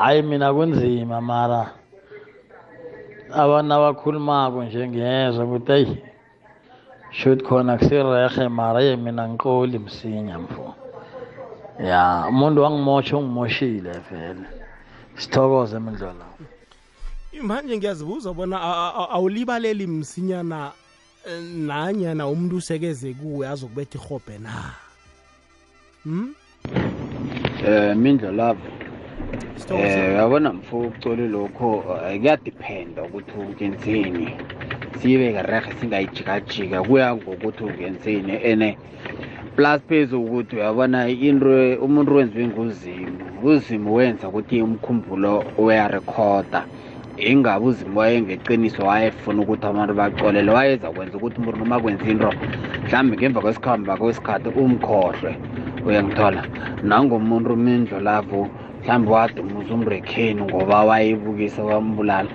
[0.00, 1.60] hayi mina kunzima mara
[3.42, 5.92] abantu abakhulumako nje ngiyezwa ukuthi eyi
[7.18, 10.79] shuthi khona kusirehe mara ye mina ngiqoli msinya mfo
[11.84, 14.46] ya umuntu wangimosha ungimoshile vele
[15.16, 16.24] sithokoze emidlalo
[17.42, 18.56] manje ngiyazibuza bona
[19.14, 20.70] awulibaleli msinyana
[21.28, 24.54] eh, nanyana umuntu usekeze kuwe azokubetha ihobhe na
[26.06, 26.28] um hmm?
[27.66, 28.68] eh, mindlo lavo
[29.70, 34.30] um eh, uyabona mfo ukucoli lokho kuyadependa ukuthi ukenzeni
[35.02, 38.78] siyibe kererhe singayijikajika kuya ngokuthi ukenzeni ene
[39.60, 41.52] plus phezu ukuthi uyabona into
[41.84, 46.60] umuntu wenziwe nguzimu uzimu wenza ukuthi umkhumbulo uyarekhoda
[47.30, 52.30] ingabe uzimu wayengeqiniso wayefuna ukuthi abantu bacolele wayeza kwenza ukuthi umuntu noma kwenza into
[52.84, 55.30] mhlawumbe ngemva kwesikhamba kwesikhathi umkhohlwe
[55.86, 56.40] uyangithola
[56.88, 58.40] nangomuntu umindlo lapho
[58.82, 62.28] mhlawumbe wadumuza umrekheni ngoba wayebukisa wambulala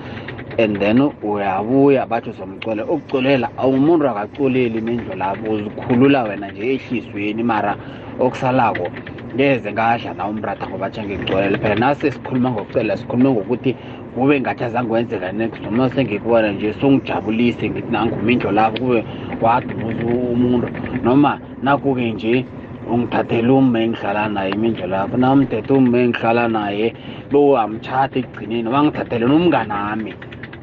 [0.57, 7.75] and then uyabuya bathi uzomcole ukucolela awumuntu akacoleli nendlulapo uzikhulula wena nje ehlizweni mara
[8.19, 8.87] okusalako
[9.35, 13.71] ngeze ngadla nawo umrata ngoba tshange ngicolele phela nase sikhuluma ngokucelela sikhulume ngokuthi
[14.15, 19.03] kube ngathi azangiwenzeka next noma sengikubona nje songijabulise ngithi nanguma indlulapo kube
[19.41, 20.67] wadumuza umuntu
[21.03, 22.45] noma nakuke nje
[22.91, 26.87] ungithathele umme engihlala naye imindlulapo namdeda umme engihlala naye
[27.31, 30.13] bowamtshati ekugcineni wangithathele nomnganami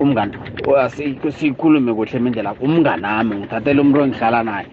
[0.01, 0.32] umngani
[1.30, 4.66] sikhulume kuhle mindlela umnganami ngithathela umntu ongihlala naye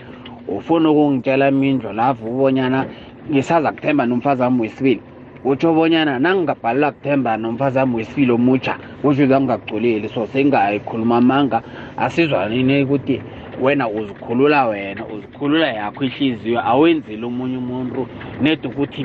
[0.48, 2.86] ufuna ukungitshela mindlu lavo ubonyana
[3.32, 5.02] ngisaza kuthemba nomfazi wami wesibili
[5.44, 11.62] kutsho bonyana nangingabhalela kuthemba nomfazi wami wesibili omutsha kutsho uza ngingakugculeli so singayikhuluma manga
[11.98, 13.22] asizwanini ukuthi
[13.62, 18.08] wena uzikhulula wena uzikhulula yakho ihliziyo awenzile omunye umuntu
[18.42, 19.04] nede ukuthi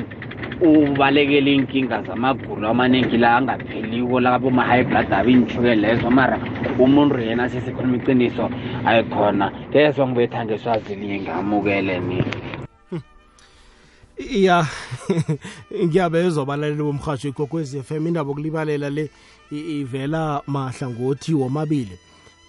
[0.61, 6.39] ubalekele iy'nkinga zamagulu amaningi la angapheliko labo ma-high blood abo iy'ntshuke lezo mara
[6.79, 8.47] umuntu yena sesikhuluma iciniso
[8.87, 12.23] ayikhona lezo ngibetha ngeswazini yengamukele mina
[12.89, 13.01] hmm.
[14.31, 14.65] ya
[15.83, 19.09] ngiyabezwa abalaleli bomrhatsho ikhokwez f m indaba okulibalela le
[19.51, 21.99] ivela mahlangothi womabili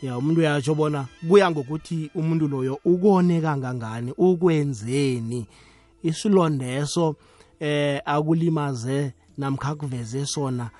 [0.02, 5.46] ya umuntu uyatsho bona kuya ngokuthi umuntu loyo ukone kangangani ukwenzeni
[6.04, 7.16] isilondeso so
[7.60, 10.70] eh akulimaze namkhakuveze sona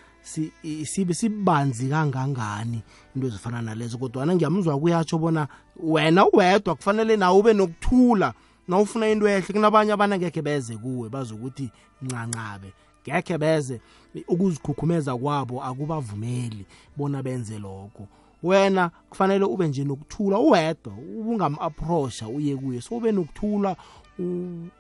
[0.85, 2.83] sibe sibanzi kangangani
[3.14, 5.47] into ezifana nalezo kodwa na ngiyamuzwa kuyatsho bona
[5.81, 8.35] wena uwedwa kufanele nawe ube nokuthula
[8.68, 11.70] nawufuna into ehle kunabanye abana ngekhe beze kuwe bazokuthi
[12.03, 12.72] ncancabe
[13.03, 13.81] ngekhe beze
[14.29, 16.66] ukuzikhukhumeza kwabo akubavumeli
[16.97, 18.05] bona benze lokho
[18.43, 23.77] wena kufanele ube nje nokuthula uwedwa ubungam-approacha uye kuye so ube nokuthula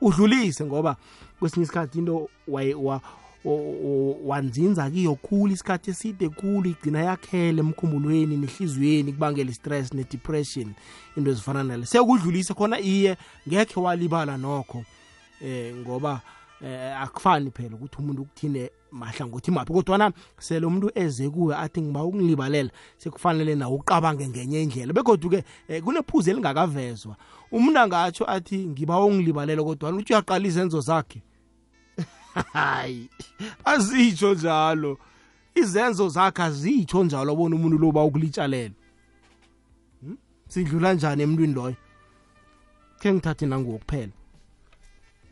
[0.00, 0.96] udlulise ngoba
[1.40, 2.28] kwesinye isikhathi into
[4.26, 10.72] wanzinza kiyo khulu isikhathi eside khulu igcina yakhele emkhumbulweni nehliziyweni kubangela i-stress ne-depression
[11.16, 13.16] into ezifana nale sekudlulise khona iye
[13.48, 14.82] ngekhe walibala nokho
[15.44, 16.20] eh ngoba
[16.64, 21.80] eh akufani phela ukuthi umuntu ukuthine mahla ngothi maphi kodwana sele umuntu eze kuwe athi
[21.82, 27.16] ngiba ukungilibalela sekufanele nawe uqabange ngenye indlela begoduke eh, kunephuzu elingakavezwa
[27.50, 31.22] umuntu angatsho athi ngiba ungilibalele kodwa uthi uyaqala izenzo zakhe
[32.52, 33.10] hayi
[33.64, 34.98] azitsho njalo
[35.54, 38.74] izenzo zakhe azitsho njalo abona umuntu loba ukulitshalela
[40.02, 40.16] hmm?
[40.48, 41.76] sidlula njani emntwini loyo
[43.00, 44.12] khe ngithathe nangokuphela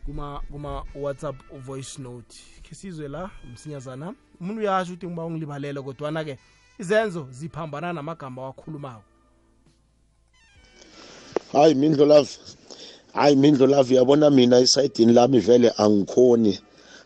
[0.05, 1.35] kuma kuma whatsapp
[1.65, 6.37] voice note khe sizwe la umsinyazana umuntu uyasho ukuthi ngiba ungilibalele kodwana-ke
[6.79, 9.03] izenzo ziphambana namagama wakhulumako
[11.55, 12.29] hayi mindlo lavi
[13.13, 16.59] hayi mindlo lavi uyabona mina isayidini lami vele angikhoni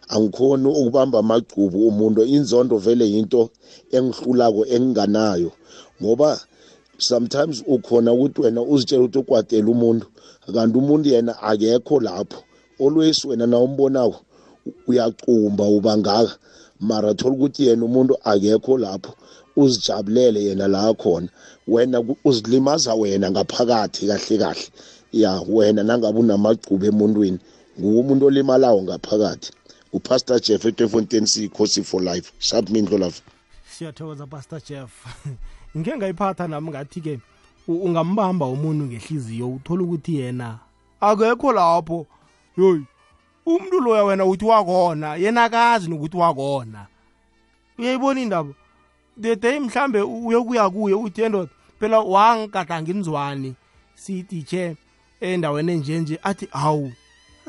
[0.08, 3.42] angikhoni ukubamba amagcubu umuntu inzondo vele yinto
[3.98, 5.52] engihlulako enginganayo
[6.02, 6.30] ngoba
[7.10, 10.06] sometimes ukhona ukuthi wena uzitshela ukuthi ukwatela umuntu
[10.56, 12.38] kanti umuntu yena akekho lapho
[12.84, 14.20] always wena na umbonako
[14.90, 16.34] uyacumba uba ngaka
[16.80, 19.14] mara thola ukuthi yena umuntu akekho lapho
[19.56, 21.28] uzijabulele yena la khona
[21.68, 24.68] wena uzilimaza wena ngaphakathi kahle kahle
[25.14, 27.40] ya wena nangabe unamagcubo emuntwini
[27.80, 29.50] nguwo umuntu olimalayo ngaphakathi
[29.94, 33.22] upastor jeff etefontein siyikhosi for life sharp mindlolaf
[33.76, 34.92] siyathokoza pastor jeff
[35.78, 37.20] ngike ngayiphatha nami ngathi-ke
[37.68, 40.60] ungambamba umuntu ngehliziyo uthola ukuthi yena
[41.02, 42.06] akekho lapho
[42.58, 42.84] yoyi
[43.46, 46.88] umuntu loya wena uthi wakona yena akazi nokuthi wakona
[47.78, 48.54] uyayibona indaba
[49.20, 53.56] the day mhlambe uyokuya kuye uthi endoda phela wangigadangi nzwani
[53.96, 54.76] siyititshe
[55.22, 56.92] endaweni enjenje athi hawu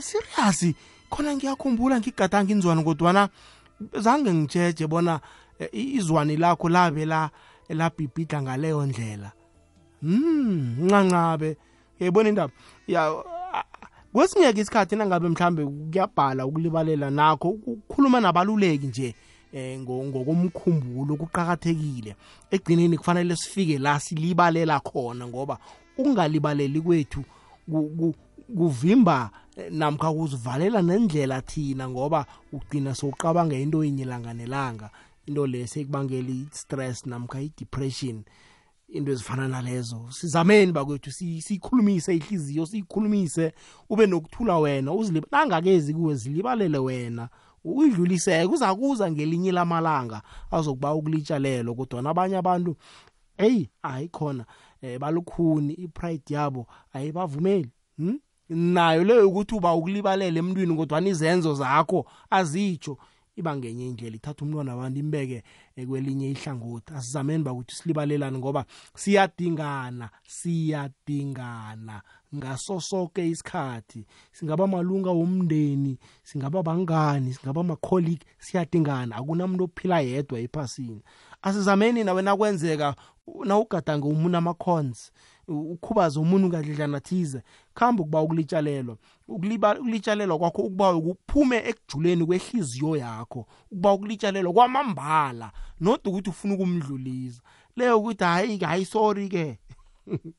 [0.00, 0.74] serious
[1.10, 3.28] khona ngiyakhumbula ngigadangi inzwani kodwana
[3.92, 5.20] zange ngitsheje bona
[5.58, 7.30] e, izwani lakho labe la
[7.68, 9.30] labhibhidla ngaleyo ndlela
[10.00, 11.56] hmm ncancabe
[11.98, 12.52] uyayibona indaba
[12.88, 13.02] ya
[14.12, 19.14] kwesinye-ke isikhathi nangabe mhlambe kuyabhala ukulibalela nakho ukukhuluma nabaluleki nje
[19.54, 22.14] um ngokomkhumbulo kuqakathekile
[22.54, 25.58] egcineni kufanele sifike la silibalela khona ngoba
[25.98, 27.22] ukungalibaleli kwethu
[28.56, 34.90] kuvimba eh, namkha kuzivalela nendlela thina ngoba ugcina sowuqabanga into yinye langa nelanga
[35.26, 38.22] into le sekubangela i-stress namkha i-depression
[38.92, 43.52] into ezifana nalezo sizameni bakwethu siyikhulumise ihliziyo siyikhulumise
[43.88, 44.92] ube nokuthula wena
[45.32, 47.28] nangakezi kuwe zilibalele wena
[47.64, 52.76] uyidluliseke uzakuza ngelinye lamalanga azokuba ukulitsha lelo kodwana abanye abantu
[53.38, 54.44] eyi hayi khona
[54.82, 58.18] um balukhuni ipride yabo ayibavumeli hm?
[58.48, 62.98] nayo leyo ukuthi uba ukulibalele emntwini kodwana izenzo zakho azitsho
[63.40, 65.42] iba ngenye indlela ithatha umntwana abantu imbeke
[65.76, 68.64] eh, kwelinye ihlangothi asizameni bakuthi silibalelane ngoba
[68.94, 72.02] siyadingana siyadingana
[72.36, 81.02] ngaso sonke isikhathi singaba malunga womndeni singaba bangani singaba makholiki siyadingana akunamuntu ophila yedwa ephasini
[81.42, 82.94] asizameni nawe nakwenzeka
[83.44, 85.10] nawugadange umuntu amakhonzi
[85.48, 87.40] ukhubaze umuntu kadledlana thize
[87.74, 88.96] khambe ukuba ukulitshalelwa
[89.30, 97.40] ukulitshalelwa kwakho ukuba ukuphume ekujuleni kwenhliziyo yakho ukuba ukulitshalelwa kwamambala not ukuthi ufuna ukumdlulisa
[97.76, 99.58] leyo ukuthi hayi hayi sorry ke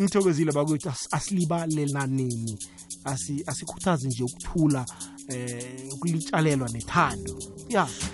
[0.00, 2.58] ngithokozile bakwethu asilibalenaneni
[3.46, 4.86] asikhuthazi nje ukuthula
[5.28, 7.34] eh ukulitshalelwa nethando
[7.68, 8.12] ya yeah.